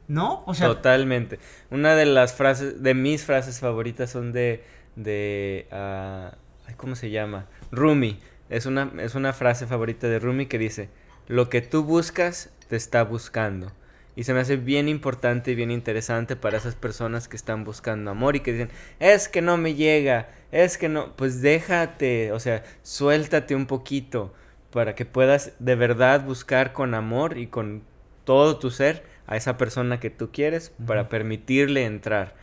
¿No? 0.06 0.44
Totalmente. 0.56 1.40
Una 1.72 1.96
de 1.96 2.06
las 2.06 2.34
frases, 2.34 2.84
de 2.84 2.94
mis 2.94 3.24
frases 3.24 3.58
favoritas 3.58 4.10
son 4.10 4.30
de, 4.30 4.62
de, 4.94 5.66
uh, 5.72 6.72
¿cómo 6.76 6.94
se 6.94 7.10
llama? 7.10 7.48
Rumi. 7.72 8.20
Es 8.48 8.64
una, 8.64 8.92
es 9.00 9.16
una 9.16 9.32
frase 9.32 9.66
favorita 9.66 10.06
de 10.06 10.20
Rumi 10.20 10.46
que 10.46 10.58
dice, 10.58 10.88
lo 11.26 11.48
que 11.48 11.62
tú 11.62 11.82
buscas 11.82 12.50
te 12.68 12.76
está 12.76 13.02
buscando. 13.02 13.72
Y 14.16 14.24
se 14.24 14.32
me 14.32 14.40
hace 14.40 14.56
bien 14.56 14.88
importante 14.88 15.50
y 15.50 15.54
bien 15.54 15.70
interesante 15.70 16.36
para 16.36 16.58
esas 16.58 16.76
personas 16.76 17.26
que 17.26 17.36
están 17.36 17.64
buscando 17.64 18.10
amor 18.10 18.36
y 18.36 18.40
que 18.40 18.52
dicen, 18.52 18.70
es 19.00 19.28
que 19.28 19.42
no 19.42 19.56
me 19.56 19.74
llega, 19.74 20.28
es 20.52 20.78
que 20.78 20.88
no, 20.88 21.16
pues 21.16 21.42
déjate, 21.42 22.30
o 22.30 22.38
sea, 22.38 22.62
suéltate 22.82 23.56
un 23.56 23.66
poquito 23.66 24.32
para 24.70 24.94
que 24.94 25.04
puedas 25.04 25.52
de 25.58 25.74
verdad 25.74 26.24
buscar 26.24 26.72
con 26.72 26.94
amor 26.94 27.38
y 27.38 27.48
con 27.48 27.82
todo 28.24 28.58
tu 28.58 28.70
ser 28.70 29.04
a 29.26 29.36
esa 29.36 29.56
persona 29.56 30.00
que 30.00 30.10
tú 30.10 30.30
quieres 30.32 30.72
para 30.86 31.08
permitirle 31.08 31.84
entrar. 31.84 32.34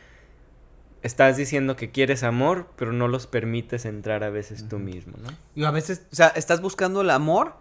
Estás 1.04 1.36
diciendo 1.36 1.76
que 1.76 1.90
quieres 1.90 2.24
amor, 2.24 2.70
pero 2.76 2.94
no 2.94 3.08
los 3.08 3.28
permites 3.28 3.86
entrar 3.86 4.24
a 4.24 4.30
veces 4.30 4.68
tú 4.70 4.78
mismo, 4.78 5.14
¿no? 5.22 5.30
Y 5.56 5.64
a 5.64 5.72
veces, 5.72 6.04
o 6.12 6.16
sea, 6.16 6.28
estás 6.28 6.62
buscando 6.62 7.02
el 7.02 7.10
amor 7.10 7.56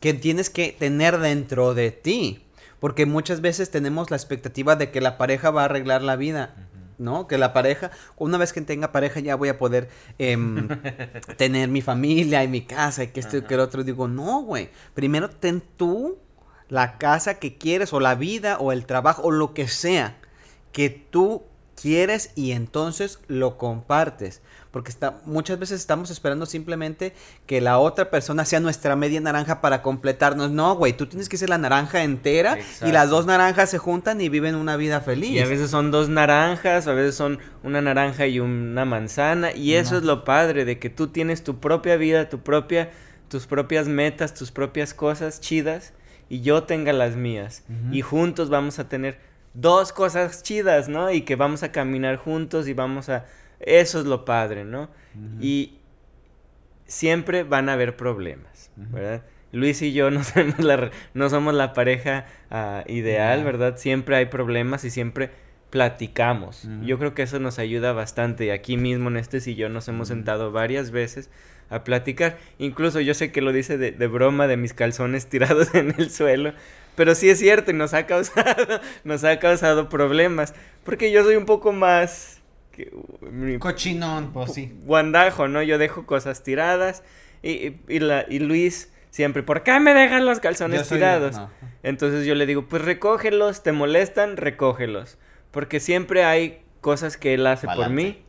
que 0.00 0.14
tienes 0.14 0.48
que 0.48 0.74
tener 0.78 1.18
dentro 1.18 1.74
de 1.74 1.90
ti. 1.90 2.42
Porque 2.80 3.06
muchas 3.06 3.40
veces 3.40 3.70
tenemos 3.70 4.10
la 4.10 4.16
expectativa 4.16 4.74
de 4.74 4.90
que 4.90 5.00
la 5.00 5.18
pareja 5.18 5.50
va 5.50 5.62
a 5.62 5.64
arreglar 5.66 6.02
la 6.02 6.16
vida. 6.16 6.54
¿no? 6.98 7.26
Que 7.26 7.38
la 7.38 7.54
pareja, 7.54 7.90
una 8.16 8.36
vez 8.36 8.52
que 8.52 8.60
tenga 8.60 8.92
pareja 8.92 9.20
ya 9.20 9.34
voy 9.34 9.48
a 9.48 9.56
poder 9.56 9.88
em, 10.18 10.68
tener 11.38 11.68
mi 11.68 11.80
familia 11.80 12.44
y 12.44 12.48
mi 12.48 12.60
casa 12.60 13.04
y 13.04 13.08
que 13.08 13.20
esto 13.20 13.38
y 13.38 13.42
que 13.42 13.54
el 13.54 13.60
otro. 13.60 13.84
Digo, 13.84 14.06
no, 14.06 14.42
güey. 14.42 14.70
Primero 14.94 15.30
ten 15.30 15.62
tú 15.76 16.18
la 16.68 16.98
casa 16.98 17.38
que 17.38 17.56
quieres 17.56 17.92
o 17.92 18.00
la 18.00 18.14
vida 18.14 18.58
o 18.58 18.70
el 18.72 18.86
trabajo 18.86 19.22
o 19.22 19.30
lo 19.30 19.54
que 19.54 19.66
sea 19.66 20.16
que 20.72 20.88
tú 20.90 21.42
quieres 21.80 22.32
y 22.34 22.52
entonces 22.52 23.18
lo 23.26 23.58
compartes. 23.58 24.42
Porque 24.70 24.90
está, 24.90 25.20
muchas 25.24 25.58
veces 25.58 25.80
estamos 25.80 26.10
esperando 26.10 26.46
simplemente 26.46 27.12
que 27.46 27.60
la 27.60 27.78
otra 27.78 28.08
persona 28.08 28.44
sea 28.44 28.60
nuestra 28.60 28.94
media 28.94 29.20
naranja 29.20 29.60
para 29.60 29.82
completarnos. 29.82 30.52
No, 30.52 30.76
güey, 30.76 30.92
tú 30.92 31.06
tienes 31.06 31.28
que 31.28 31.36
ser 31.36 31.48
la 31.48 31.58
naranja 31.58 32.04
entera 32.04 32.56
y 32.86 32.92
las 32.92 33.10
dos 33.10 33.26
naranjas 33.26 33.70
se 33.70 33.78
juntan 33.78 34.20
y 34.20 34.28
viven 34.28 34.54
una 34.54 34.76
vida 34.76 35.00
feliz. 35.00 35.30
Y 35.30 35.40
a 35.40 35.46
veces 35.46 35.70
son 35.70 35.90
dos 35.90 36.08
naranjas, 36.08 36.86
a 36.86 36.92
veces 36.92 37.16
son 37.16 37.40
una 37.64 37.80
naranja 37.80 38.26
y 38.26 38.38
una 38.38 38.84
manzana. 38.84 39.52
Y 39.52 39.74
eso 39.74 39.96
es 39.96 40.04
lo 40.04 40.24
padre, 40.24 40.64
de 40.64 40.78
que 40.78 40.88
tú 40.88 41.08
tienes 41.08 41.42
tu 41.42 41.58
propia 41.58 41.96
vida, 41.96 42.28
tu 42.28 42.38
propia, 42.40 42.90
tus 43.28 43.46
propias 43.46 43.88
metas, 43.88 44.34
tus 44.34 44.52
propias 44.52 44.94
cosas 44.94 45.40
chidas 45.40 45.94
y 46.28 46.42
yo 46.42 46.62
tenga 46.62 46.92
las 46.92 47.16
mías. 47.16 47.64
Y 47.90 48.02
juntos 48.02 48.50
vamos 48.50 48.78
a 48.78 48.88
tener 48.88 49.18
dos 49.52 49.92
cosas 49.92 50.44
chidas, 50.44 50.88
¿no? 50.88 51.10
Y 51.10 51.22
que 51.22 51.34
vamos 51.34 51.64
a 51.64 51.72
caminar 51.72 52.16
juntos 52.16 52.68
y 52.68 52.72
vamos 52.72 53.08
a 53.08 53.26
eso 53.60 54.00
es 54.00 54.06
lo 54.06 54.24
padre, 54.24 54.64
¿no? 54.64 54.90
Y 55.40 55.74
siempre 56.86 57.44
van 57.44 57.68
a 57.68 57.74
haber 57.74 57.96
problemas, 57.96 58.70
¿verdad? 58.76 59.22
Luis 59.52 59.82
y 59.82 59.92
yo 59.92 60.10
no 60.12 60.24
somos 60.24 60.58
la, 60.58 60.90
no 61.14 61.30
somos 61.30 61.54
la 61.54 61.72
pareja 61.72 62.26
ah, 62.50 62.84
ideal, 62.86 63.44
¿verdad? 63.44 63.76
Siempre 63.76 64.16
hay 64.16 64.26
problemas 64.26 64.84
y 64.84 64.90
siempre 64.90 65.30
platicamos. 65.70 66.68
Yo 66.82 66.98
creo 66.98 67.14
que 67.14 67.22
eso 67.22 67.38
nos 67.38 67.60
ayuda 67.60 67.92
bastante. 67.92 68.46
Y 68.46 68.50
aquí 68.50 68.76
mismo 68.76 69.08
en 69.08 69.16
este 69.16 69.40
sillón 69.40 69.72
nos 69.72 69.86
hemos 69.86 70.08
sentado 70.08 70.50
varias 70.50 70.90
veces 70.90 71.30
a 71.68 71.84
platicar. 71.84 72.38
Incluso 72.58 73.00
yo 73.00 73.14
sé 73.14 73.30
que 73.30 73.40
lo 73.40 73.52
dice 73.52 73.78
de, 73.78 73.92
de, 73.92 74.06
broma 74.08 74.48
de 74.48 74.56
mis 74.56 74.74
calzones 74.74 75.26
tirados 75.28 75.72
en 75.74 75.94
el 75.96 76.10
suelo. 76.10 76.52
Pero 76.96 77.14
sí 77.14 77.30
es 77.30 77.38
cierto 77.38 77.70
y 77.70 77.74
nos 77.74 77.94
ha 77.94 78.06
causado, 78.06 78.80
nos 79.04 79.22
ha 79.22 79.38
causado 79.38 79.88
problemas. 79.88 80.54
Porque 80.82 81.12
yo 81.12 81.22
soy 81.22 81.36
un 81.36 81.46
poco 81.46 81.72
más 81.72 82.39
Cochinón, 83.58 84.32
pues 84.32 84.54
sí. 84.54 84.72
Guandajo, 84.84 85.48
¿no? 85.48 85.62
Yo 85.62 85.78
dejo 85.78 86.06
cosas 86.06 86.42
tiradas 86.42 87.02
y, 87.42 87.74
y, 87.88 87.98
la, 88.00 88.24
y 88.28 88.38
Luis 88.38 88.90
siempre, 89.10 89.42
¿por 89.42 89.62
qué 89.62 89.78
me 89.80 89.92
dejan 89.92 90.24
los 90.24 90.40
calzones 90.40 90.88
tirados? 90.88 91.40
Entonces 91.82 92.26
yo 92.26 92.34
le 92.34 92.46
digo, 92.46 92.66
pues 92.66 92.82
recógelos, 92.82 93.62
te 93.62 93.72
molestan, 93.72 94.36
recógelos. 94.36 95.18
Porque 95.50 95.80
siempre 95.80 96.24
hay 96.24 96.60
cosas 96.80 97.16
que 97.16 97.34
él 97.34 97.46
hace 97.46 97.66
por 97.66 97.90
mí 97.90 98.22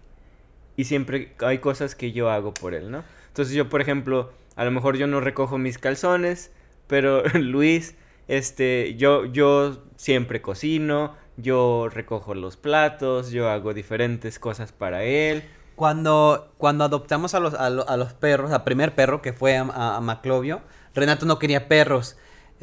y 0.75 0.85
siempre 0.85 1.33
hay 1.39 1.59
cosas 1.59 1.95
que 1.95 2.11
yo 2.11 2.29
hago 2.29 2.53
por 2.53 2.73
él, 2.73 2.91
¿no? 2.91 3.03
Entonces 3.27 3.53
yo, 3.53 3.69
por 3.69 3.81
ejemplo, 3.81 4.33
a 4.55 4.65
lo 4.65 4.71
mejor 4.71 4.97
yo 4.97 5.07
no 5.07 5.21
recojo 5.21 5.57
mis 5.57 5.77
calzones, 5.77 6.51
pero 6.87 7.23
Luis, 7.33 7.95
este, 8.27 8.95
yo, 8.95 9.25
yo 9.25 9.83
siempre 9.95 10.41
cocino, 10.41 11.15
yo 11.41 11.89
recojo 11.89 12.33
los 12.33 12.57
platos, 12.57 13.31
yo 13.31 13.49
hago 13.49 13.73
diferentes 13.73 14.39
cosas 14.39 14.71
para 14.71 15.03
él. 15.03 15.43
Cuando, 15.75 16.53
cuando 16.57 16.83
adoptamos 16.83 17.33
a 17.33 17.39
los, 17.39 17.53
a, 17.53 17.69
los 17.69 18.13
perros, 18.13 18.51
al 18.51 18.63
primer 18.63 18.93
perro 18.93 19.21
que 19.21 19.33
fue 19.33 19.57
a, 19.57 19.99
Maclovio, 20.01 20.61
Renato 20.93 21.25
no 21.25 21.39
quería 21.39 21.67
perros 21.67 22.17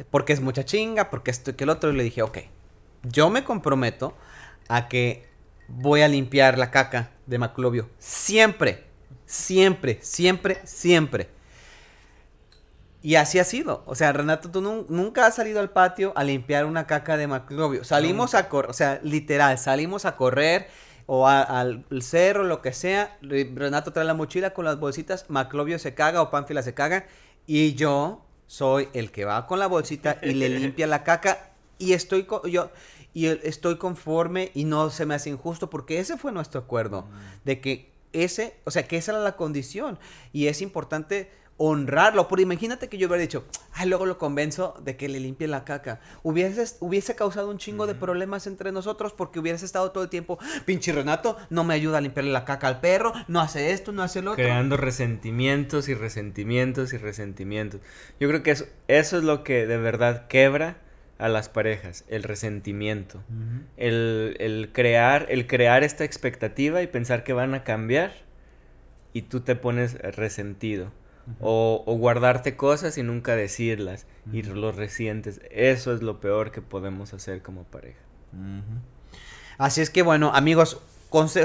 porque 0.09 0.33
es 0.33 0.41
mucha 0.41 0.63
chinga, 0.63 1.09
porque 1.09 1.31
esto 1.31 1.51
y 1.51 1.53
que 1.55 1.65
el 1.65 1.69
otro. 1.69 1.91
Y 1.91 1.95
le 1.95 2.03
dije, 2.03 2.21
ok, 2.21 2.37
yo 3.03 3.29
me 3.29 3.43
comprometo 3.43 4.15
a 4.67 4.87
que 4.87 5.27
voy 5.67 6.01
a 6.01 6.07
limpiar 6.07 6.57
la 6.57 6.71
caca 6.71 7.11
de 7.25 7.37
Maclovio. 7.39 7.89
Siempre, 7.97 8.85
siempre, 9.25 9.99
siempre, 10.01 10.61
siempre. 10.63 11.38
Y 13.01 13.15
así 13.15 13.39
ha 13.39 13.43
sido. 13.43 13.83
O 13.85 13.95
sea, 13.95 14.11
Renato, 14.11 14.51
tú 14.51 14.61
nunca 14.61 15.25
has 15.25 15.35
salido 15.35 15.59
al 15.59 15.69
patio 15.69 16.11
a 16.15 16.23
limpiar 16.23 16.65
una 16.65 16.85
caca 16.85 17.15
de 17.15 17.27
Maclovio. 17.27 17.83
Salimos 17.83 18.35
a 18.35 18.49
correr, 18.49 18.69
o 18.69 18.73
sea, 18.73 18.99
literal, 19.03 19.57
salimos 19.57 20.05
a 20.05 20.17
correr 20.17 20.67
o 21.05 21.27
al 21.27 21.85
cerro, 22.01 22.43
lo 22.43 22.61
que 22.61 22.73
sea. 22.73 23.17
Renato 23.21 23.93
trae 23.93 24.05
la 24.05 24.13
mochila 24.13 24.51
con 24.51 24.65
las 24.65 24.79
bolsitas, 24.79 25.29
Maclovio 25.29 25.79
se 25.79 25.95
caga 25.95 26.21
o 26.21 26.29
Pánfila 26.29 26.61
se 26.61 26.73
caga. 26.73 27.07
Y 27.47 27.73
yo 27.73 28.25
soy 28.47 28.89
el 28.93 29.11
que 29.11 29.25
va 29.25 29.47
con 29.47 29.59
la 29.59 29.67
bolsita 29.67 30.19
y 30.21 30.33
le 30.33 30.49
limpia 30.49 30.85
la 30.85 31.03
caca. 31.03 31.51
Y 31.77 31.93
estoy, 31.93 32.27
yo, 32.51 32.69
y 33.13 33.27
estoy 33.27 33.77
conforme 33.77 34.51
y 34.53 34.65
no 34.65 34.89
se 34.89 35.05
me 35.05 35.15
hace 35.15 35.29
injusto 35.29 35.69
porque 35.69 35.99
ese 35.99 36.17
fue 36.17 36.33
nuestro 36.33 36.59
acuerdo. 36.61 37.03
Mm. 37.03 37.45
De 37.45 37.61
que 37.61 37.93
ese, 38.11 38.59
o 38.65 38.71
sea, 38.71 38.83
que 38.83 38.97
esa 38.97 39.13
era 39.13 39.21
la 39.21 39.35
condición. 39.35 39.97
Y 40.33 40.47
es 40.47 40.61
importante 40.61 41.31
honrarlo. 41.59 42.27
Porque 42.27 42.41
imagínate 42.41 42.87
que 42.87 42.97
yo 42.97 43.07
hubiera 43.07 43.21
dicho, 43.21 43.45
ay, 43.73 43.87
luego 43.87 44.07
lo 44.07 44.17
convenzo 44.17 44.75
de 44.83 44.97
que 44.97 45.07
le 45.07 45.19
limpie 45.19 45.47
la 45.47 45.63
caca. 45.65 45.99
Hubiese, 46.23 46.75
hubiese 46.79 47.15
causado 47.15 47.51
un 47.51 47.59
chingo 47.59 47.85
de 47.85 47.93
problemas 47.93 48.47
entre 48.47 48.71
nosotros 48.71 49.13
porque 49.13 49.39
hubieras 49.39 49.61
estado 49.61 49.91
todo 49.91 50.03
el 50.03 50.09
tiempo, 50.09 50.39
pinche 50.65 50.91
Renato, 50.91 51.37
no 51.51 51.63
me 51.63 51.75
ayuda 51.75 51.99
a 51.99 52.01
limpiarle 52.01 52.31
la 52.31 52.45
caca 52.45 52.67
al 52.67 52.79
perro, 52.79 53.13
no 53.27 53.41
hace 53.41 53.71
esto, 53.71 53.91
no 53.91 54.01
hace 54.01 54.21
lo 54.21 54.31
otro. 54.31 54.43
Creando 54.43 54.77
resentimientos 54.77 55.89
y 55.89 55.93
resentimientos 55.93 56.93
y 56.93 56.97
resentimientos. 56.97 57.81
Yo 58.19 58.27
creo 58.29 58.41
que 58.41 58.51
eso, 58.51 58.65
eso 58.87 59.17
es 59.17 59.23
lo 59.23 59.43
que 59.43 59.67
de 59.67 59.77
verdad 59.77 60.27
quebra 60.27 60.77
a 61.17 61.27
las 61.27 61.49
parejas, 61.49 62.05
el 62.07 62.23
resentimiento. 62.23 63.21
el, 63.75 64.37
el, 64.39 64.71
crear, 64.71 65.27
el 65.29 65.47
crear 65.47 65.83
esta 65.83 66.05
expectativa 66.05 66.81
y 66.81 66.87
pensar 66.87 67.25
que 67.25 67.33
van 67.33 67.53
a 67.53 67.65
cambiar 67.65 68.13
y 69.11 69.23
tú 69.23 69.41
te 69.41 69.55
pones 69.57 69.95
resentido 70.15 70.93
o, 71.39 71.83
guardarte 71.99 72.55
cosas 72.55 72.97
y 72.97 73.03
nunca 73.03 73.35
decirlas 73.35 74.05
y 74.31 74.43
los 74.43 74.75
recientes. 74.75 75.41
Eso 75.51 75.93
es 75.93 76.01
lo 76.01 76.19
peor 76.19 76.51
que 76.51 76.61
podemos 76.61 77.13
hacer 77.13 77.41
como 77.41 77.63
pareja. 77.63 77.99
Así 79.57 79.81
es 79.81 79.89
que 79.89 80.01
bueno, 80.01 80.31
amigos, 80.33 80.79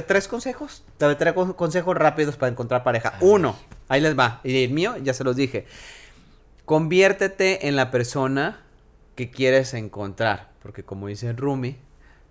tres 0.07 0.29
consejos, 0.29 0.85
tres 0.97 1.35
consejos 1.57 1.97
rápidos 1.97 2.37
para 2.37 2.53
encontrar 2.53 2.85
pareja. 2.85 3.19
Uno, 3.21 3.57
ahí 3.89 4.01
les 4.01 4.19
va, 4.19 4.41
y 4.45 4.65
el 4.65 4.71
mío 4.71 4.97
ya 4.99 5.15
se 5.15 5.25
los 5.25 5.37
dije. 5.37 5.67
Conviértete 6.65 7.69
en 7.69 7.77
la 7.77 7.91
persona 7.91 8.61
que 9.17 9.31
quieres 9.31 9.75
encontrar, 9.75 10.51
porque 10.63 10.85
como 10.85 11.09
dice 11.09 11.33
Rumi, 11.33 11.77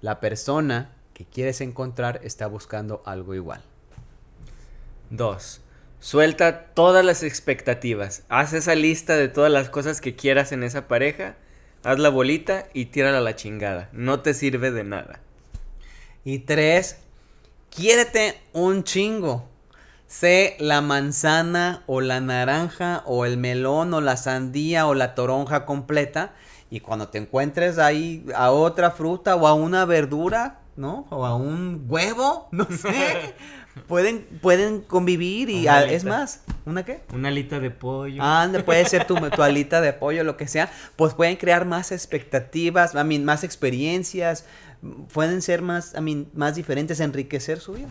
la 0.01 0.19
persona 0.19 0.91
que 1.13 1.25
quieres 1.25 1.61
encontrar 1.61 2.19
está 2.23 2.47
buscando 2.47 3.03
algo 3.05 3.35
igual. 3.35 3.61
Dos, 5.09 5.61
Suelta 6.03 6.65
todas 6.73 7.05
las 7.05 7.23
expectativas. 7.23 8.23
Haz 8.27 8.51
esa 8.51 8.75
lista 8.75 9.15
de 9.15 9.29
todas 9.29 9.49
las 9.49 9.69
cosas 9.69 10.01
que 10.01 10.17
quieras 10.17 10.51
en 10.51 10.63
esa 10.63 10.89
pareja. 10.89 11.37
Haz 11.85 11.97
la 11.97 12.09
bolita 12.09 12.65
y 12.73 12.87
tírala 12.87 13.19
a 13.19 13.21
la 13.21 13.37
chingada. 13.37 13.87
No 13.93 14.19
te 14.19 14.33
sirve 14.33 14.71
de 14.71 14.83
nada. 14.83 15.21
Y 16.25 16.39
tres, 16.39 16.97
quiérete 17.73 18.37
un 18.51 18.83
chingo. 18.83 19.47
Sé 20.05 20.57
la 20.59 20.81
manzana 20.81 21.83
o 21.87 22.01
la 22.01 22.19
naranja 22.19 23.03
o 23.05 23.25
el 23.25 23.37
melón 23.37 23.93
o 23.93 24.01
la 24.01 24.17
sandía 24.17 24.87
o 24.87 24.95
la 24.95 25.15
toronja 25.15 25.65
completa. 25.65 26.33
Y 26.69 26.81
cuando 26.81 27.07
te 27.07 27.17
encuentres 27.17 27.79
ahí 27.79 28.25
a 28.35 28.51
otra 28.51 28.91
fruta 28.91 29.37
o 29.37 29.47
a 29.47 29.53
una 29.53 29.85
verdura, 29.85 30.59
¿no? 30.75 31.07
O 31.11 31.25
a 31.25 31.33
un 31.33 31.85
huevo, 31.87 32.49
no 32.51 32.65
sé. 32.65 33.35
pueden, 33.87 34.23
pueden 34.41 34.81
convivir 34.81 35.49
y 35.49 35.67
es 35.67 36.03
más, 36.03 36.41
¿una 36.65 36.83
qué? 36.83 37.01
Una 37.13 37.29
alita 37.29 37.59
de 37.59 37.71
pollo. 37.71 38.21
Anda, 38.21 38.63
puede 38.63 38.85
ser 38.85 39.05
tu, 39.05 39.15
tu, 39.29 39.43
alita 39.43 39.81
de 39.81 39.93
pollo, 39.93 40.23
lo 40.23 40.37
que 40.37 40.47
sea. 40.47 40.71
Pues 40.95 41.13
pueden 41.13 41.35
crear 41.35 41.65
más 41.65 41.91
expectativas, 41.91 42.93
I 42.93 43.19
más 43.19 43.43
experiencias, 43.43 44.45
pueden 45.13 45.41
ser 45.41 45.61
más, 45.61 45.93
I 45.95 46.27
más 46.33 46.55
diferentes, 46.55 46.99
enriquecer 46.99 47.59
su 47.59 47.73
vida. 47.73 47.89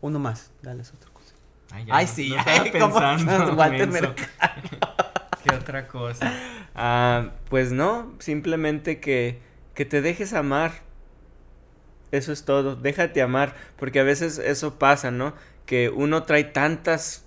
Uno 0.00 0.18
más, 0.18 0.50
dale 0.62 0.82
otro 0.82 1.12
cosa. 1.12 1.34
Ay, 1.90 2.06
sí, 2.06 2.34
ay, 2.44 2.70
pensando, 2.70 3.54
Walter 3.54 3.88
¿Qué 5.44 5.54
otra 5.54 5.88
cosa? 5.88 6.32
Ah, 6.74 7.30
pues 7.48 7.72
no, 7.72 8.12
simplemente 8.18 9.00
que, 9.00 9.40
que 9.74 9.84
te 9.84 10.02
dejes 10.02 10.32
amar 10.32 10.82
eso 12.12 12.32
es 12.32 12.44
todo, 12.44 12.76
déjate 12.76 13.22
amar, 13.22 13.56
porque 13.76 14.00
a 14.00 14.04
veces 14.04 14.38
eso 14.38 14.78
pasa, 14.78 15.10
¿no? 15.10 15.34
Que 15.66 15.88
uno 15.88 16.22
trae 16.22 16.44
tantas, 16.44 17.24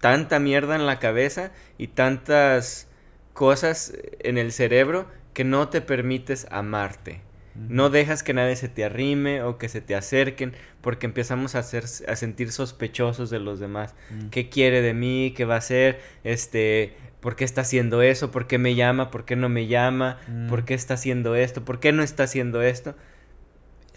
tanta 0.00 0.38
mierda 0.38 0.76
en 0.76 0.86
la 0.86 0.98
cabeza 0.98 1.52
y 1.78 1.88
tantas 1.88 2.88
cosas 3.32 3.92
en 4.18 4.36
el 4.36 4.52
cerebro 4.52 5.06
que 5.32 5.44
no 5.44 5.68
te 5.68 5.80
permites 5.80 6.46
amarte. 6.50 7.22
No 7.68 7.90
dejas 7.90 8.22
que 8.22 8.34
nadie 8.34 8.54
se 8.54 8.68
te 8.68 8.84
arrime 8.84 9.42
o 9.42 9.58
que 9.58 9.68
se 9.68 9.80
te 9.80 9.96
acerquen 9.96 10.52
porque 10.80 11.06
empezamos 11.06 11.56
a, 11.56 11.60
hacer, 11.60 11.84
a 12.06 12.14
sentir 12.14 12.52
sospechosos 12.52 13.30
de 13.30 13.40
los 13.40 13.58
demás. 13.58 13.96
¿Qué 14.30 14.48
quiere 14.48 14.80
de 14.80 14.94
mí? 14.94 15.34
¿Qué 15.36 15.44
va 15.44 15.56
a 15.56 15.58
hacer? 15.58 16.00
Este, 16.22 16.94
¿por 17.20 17.34
qué 17.34 17.44
está 17.44 17.62
haciendo 17.62 18.00
eso? 18.00 18.30
¿Por 18.30 18.46
qué 18.46 18.58
me 18.58 18.76
llama? 18.76 19.10
¿Por 19.10 19.24
qué 19.24 19.34
no 19.34 19.48
me 19.48 19.66
llama? 19.66 20.18
Mm. 20.28 20.48
¿Por 20.48 20.64
qué 20.64 20.74
está 20.74 20.94
haciendo 20.94 21.34
esto? 21.34 21.64
¿Por 21.64 21.80
qué 21.80 21.90
no 21.90 22.04
está 22.04 22.24
haciendo 22.24 22.62
esto? 22.62 22.94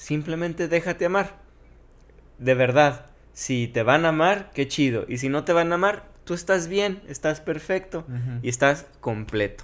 Simplemente 0.02 0.68
déjate 0.68 1.06
amar. 1.06 1.36
De 2.40 2.56
verdad, 2.56 3.06
si 3.34 3.68
te 3.68 3.84
van 3.84 4.04
a 4.06 4.10
amar, 4.10 4.50
qué 4.52 4.68
chido. 4.68 5.06
Y 5.08 5.20
si 5.20 5.30
no 5.30 5.44
te 5.44 5.54
van 5.54 5.72
a 5.72 5.76
amar, 5.76 6.10
tú 6.24 6.34
estás 6.34 6.68
bien, 6.68 7.04
estás 7.08 7.40
perfecto 7.40 8.04
y 8.42 8.50
estás 8.50 8.88
completo. 9.00 9.64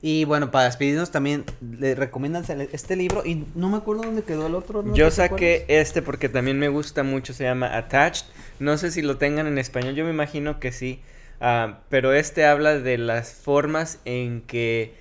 Y 0.00 0.24
bueno, 0.24 0.50
para 0.50 0.64
despedirnos 0.64 1.12
también 1.12 1.44
le 1.60 1.94
recomiendan 1.94 2.44
este 2.72 2.96
libro 2.96 3.24
y 3.24 3.46
no 3.54 3.68
me 3.70 3.76
acuerdo 3.76 4.02
dónde 4.02 4.24
quedó 4.24 4.48
el 4.48 4.56
otro. 4.56 4.82
¿no? 4.82 4.96
Yo 4.96 5.04
¿Te 5.04 5.10
saqué 5.12 5.64
este 5.68 6.02
porque 6.02 6.28
también 6.28 6.58
me 6.58 6.68
gusta 6.68 7.04
mucho, 7.04 7.32
se 7.32 7.44
llama 7.44 7.76
Attached. 7.76 8.26
No 8.58 8.76
sé 8.78 8.90
si 8.90 9.00
lo 9.00 9.16
tengan 9.16 9.46
en 9.46 9.58
español, 9.58 9.94
yo 9.94 10.04
me 10.04 10.10
imagino 10.10 10.58
que 10.58 10.72
sí. 10.72 11.02
Ah, 11.40 11.82
pero 11.88 12.12
este 12.12 12.46
habla 12.46 12.80
de 12.80 12.98
las 12.98 13.32
formas 13.32 14.00
en 14.06 14.40
que 14.40 14.96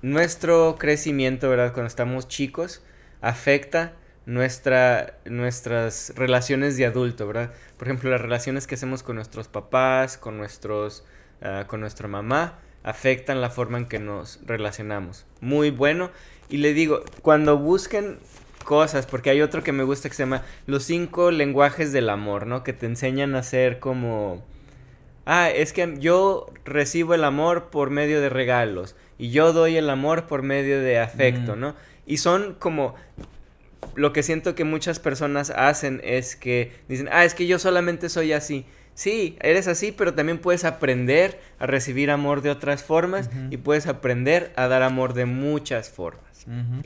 nuestro 0.00 0.76
crecimiento, 0.78 1.50
¿verdad? 1.50 1.72
Cuando 1.72 1.88
estamos 1.88 2.28
chicos, 2.28 2.84
afecta 3.24 3.94
nuestra, 4.26 5.18
nuestras 5.24 6.12
relaciones 6.14 6.76
de 6.76 6.84
adulto, 6.84 7.26
¿verdad? 7.26 7.52
Por 7.78 7.88
ejemplo, 7.88 8.10
las 8.10 8.20
relaciones 8.20 8.66
que 8.66 8.74
hacemos 8.74 9.02
con 9.02 9.16
nuestros 9.16 9.48
papás, 9.48 10.18
con 10.18 10.36
nuestros, 10.36 11.04
ah, 11.40 11.64
con 11.66 11.80
nuestra 11.80 12.06
mamá, 12.06 12.58
afectan 12.82 13.40
la 13.40 13.48
forma 13.48 13.78
en 13.78 13.86
que 13.86 13.98
nos 13.98 14.40
relacionamos. 14.44 15.24
Muy 15.40 15.70
bueno. 15.70 16.10
Y 16.50 16.58
le 16.58 16.74
digo, 16.74 17.02
cuando 17.22 17.56
busquen 17.56 18.18
cosas, 18.62 19.06
porque 19.06 19.30
hay 19.30 19.40
otro 19.40 19.62
que 19.62 19.72
me 19.72 19.84
gusta 19.84 20.10
que 20.10 20.14
se 20.14 20.24
llama 20.24 20.42
Los 20.66 20.84
cinco 20.84 21.30
lenguajes 21.30 21.92
del 21.92 22.10
amor, 22.10 22.46
¿no? 22.46 22.62
Que 22.62 22.74
te 22.74 22.84
enseñan 22.84 23.34
a 23.34 23.42
ser 23.42 23.78
como... 23.78 24.44
Ah, 25.24 25.48
es 25.48 25.72
que 25.72 25.94
yo 25.98 26.52
recibo 26.66 27.14
el 27.14 27.24
amor 27.24 27.70
por 27.70 27.88
medio 27.88 28.20
de 28.20 28.28
regalos 28.28 28.94
y 29.18 29.30
yo 29.30 29.52
doy 29.52 29.76
el 29.76 29.88
amor 29.90 30.26
por 30.26 30.42
medio 30.42 30.80
de 30.80 30.98
afecto, 30.98 31.56
Mm. 31.56 31.60
¿no? 31.60 31.74
Y 32.06 32.18
son 32.18 32.54
como 32.54 32.94
lo 33.94 34.12
que 34.12 34.22
siento 34.22 34.54
que 34.54 34.64
muchas 34.64 34.98
personas 34.98 35.50
hacen 35.50 36.00
es 36.04 36.36
que 36.36 36.72
dicen, 36.88 37.08
ah, 37.12 37.24
es 37.24 37.34
que 37.34 37.46
yo 37.46 37.58
solamente 37.58 38.08
soy 38.08 38.32
así. 38.32 38.66
Sí, 38.94 39.36
eres 39.40 39.66
así, 39.66 39.90
pero 39.92 40.14
también 40.14 40.38
puedes 40.38 40.64
aprender 40.64 41.40
a 41.58 41.66
recibir 41.66 42.10
amor 42.12 42.42
de 42.42 42.50
otras 42.50 42.84
formas 42.84 43.28
y 43.50 43.56
puedes 43.56 43.86
aprender 43.88 44.52
a 44.56 44.68
dar 44.68 44.82
amor 44.82 45.14
de 45.14 45.24
muchas 45.26 45.90
formas. 45.90 46.22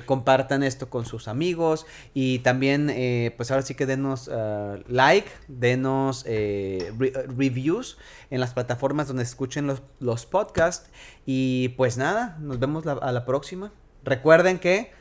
Compartan 0.06 0.62
esto 0.62 0.88
con 0.88 1.04
sus 1.04 1.26
amigos 1.26 1.84
y 2.14 2.38
también, 2.38 2.90
eh, 2.90 3.34
pues 3.36 3.50
ahora 3.50 3.62
sí 3.62 3.74
que 3.74 3.86
denos 3.86 4.30
ah, 4.32 4.76
like, 4.86 5.28
denos 5.48 6.22
eh, 6.28 6.92
re- 6.96 7.12
reviews 7.36 7.98
en 8.30 8.38
las 8.40 8.54
plataformas 8.54 9.08
donde 9.08 9.24
escuchen 9.24 9.66
los, 9.66 9.82
los 9.98 10.26
podcasts 10.26 10.88
y 11.26 11.70
pues 11.70 11.96
nada, 11.98 12.36
nos 12.40 12.60
vemos 12.60 12.84
la- 12.86 12.92
a 12.92 13.10
la 13.10 13.24
próxima. 13.26 13.72
Recuerden 14.04 14.60
que 14.60 14.92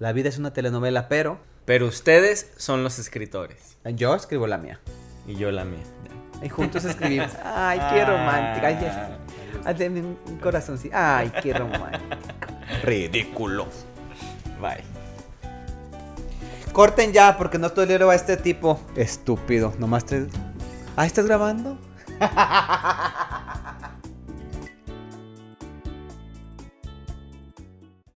la 0.00 0.12
vida 0.12 0.28
es 0.28 0.36
una 0.36 0.52
telenovela, 0.52 1.08
pero 1.08 1.38
Pero 1.64 1.86
ustedes 1.86 2.52
son 2.56 2.82
los 2.82 2.98
escritores 2.98 3.78
yo 3.94 4.14
escribo 4.16 4.46
la 4.48 4.58
mía. 4.58 4.80
y 5.28 5.36
yo 5.36 5.52
la 5.52 5.64
mía. 5.64 5.84
Y 6.42 6.48
juntos 6.48 6.84
escribimos. 6.84 7.30
Ay, 7.44 7.78
qué 7.92 8.04
romántica. 8.04 8.66
Ay, 8.66 8.78
ya- 8.80 9.08
ay, 9.64 9.74
deme 9.74 10.00
un 10.00 10.38
corazoncito. 10.42 10.94
Ay, 10.98 11.32
qué 11.42 11.52
romántico. 11.54 12.04
Ridículo. 12.84 13.66
Bye. 14.60 14.82
Corten 16.72 17.12
ya, 17.12 17.36
porque 17.36 17.58
no 17.58 17.70
tolero 17.70 18.10
a 18.10 18.14
este 18.14 18.36
tipo. 18.36 18.80
Estúpido. 18.96 19.72
Nomás 19.78 20.04
te. 20.06 20.26
Ah, 20.96 21.06
¿estás 21.06 21.26
grabando? 21.26 21.78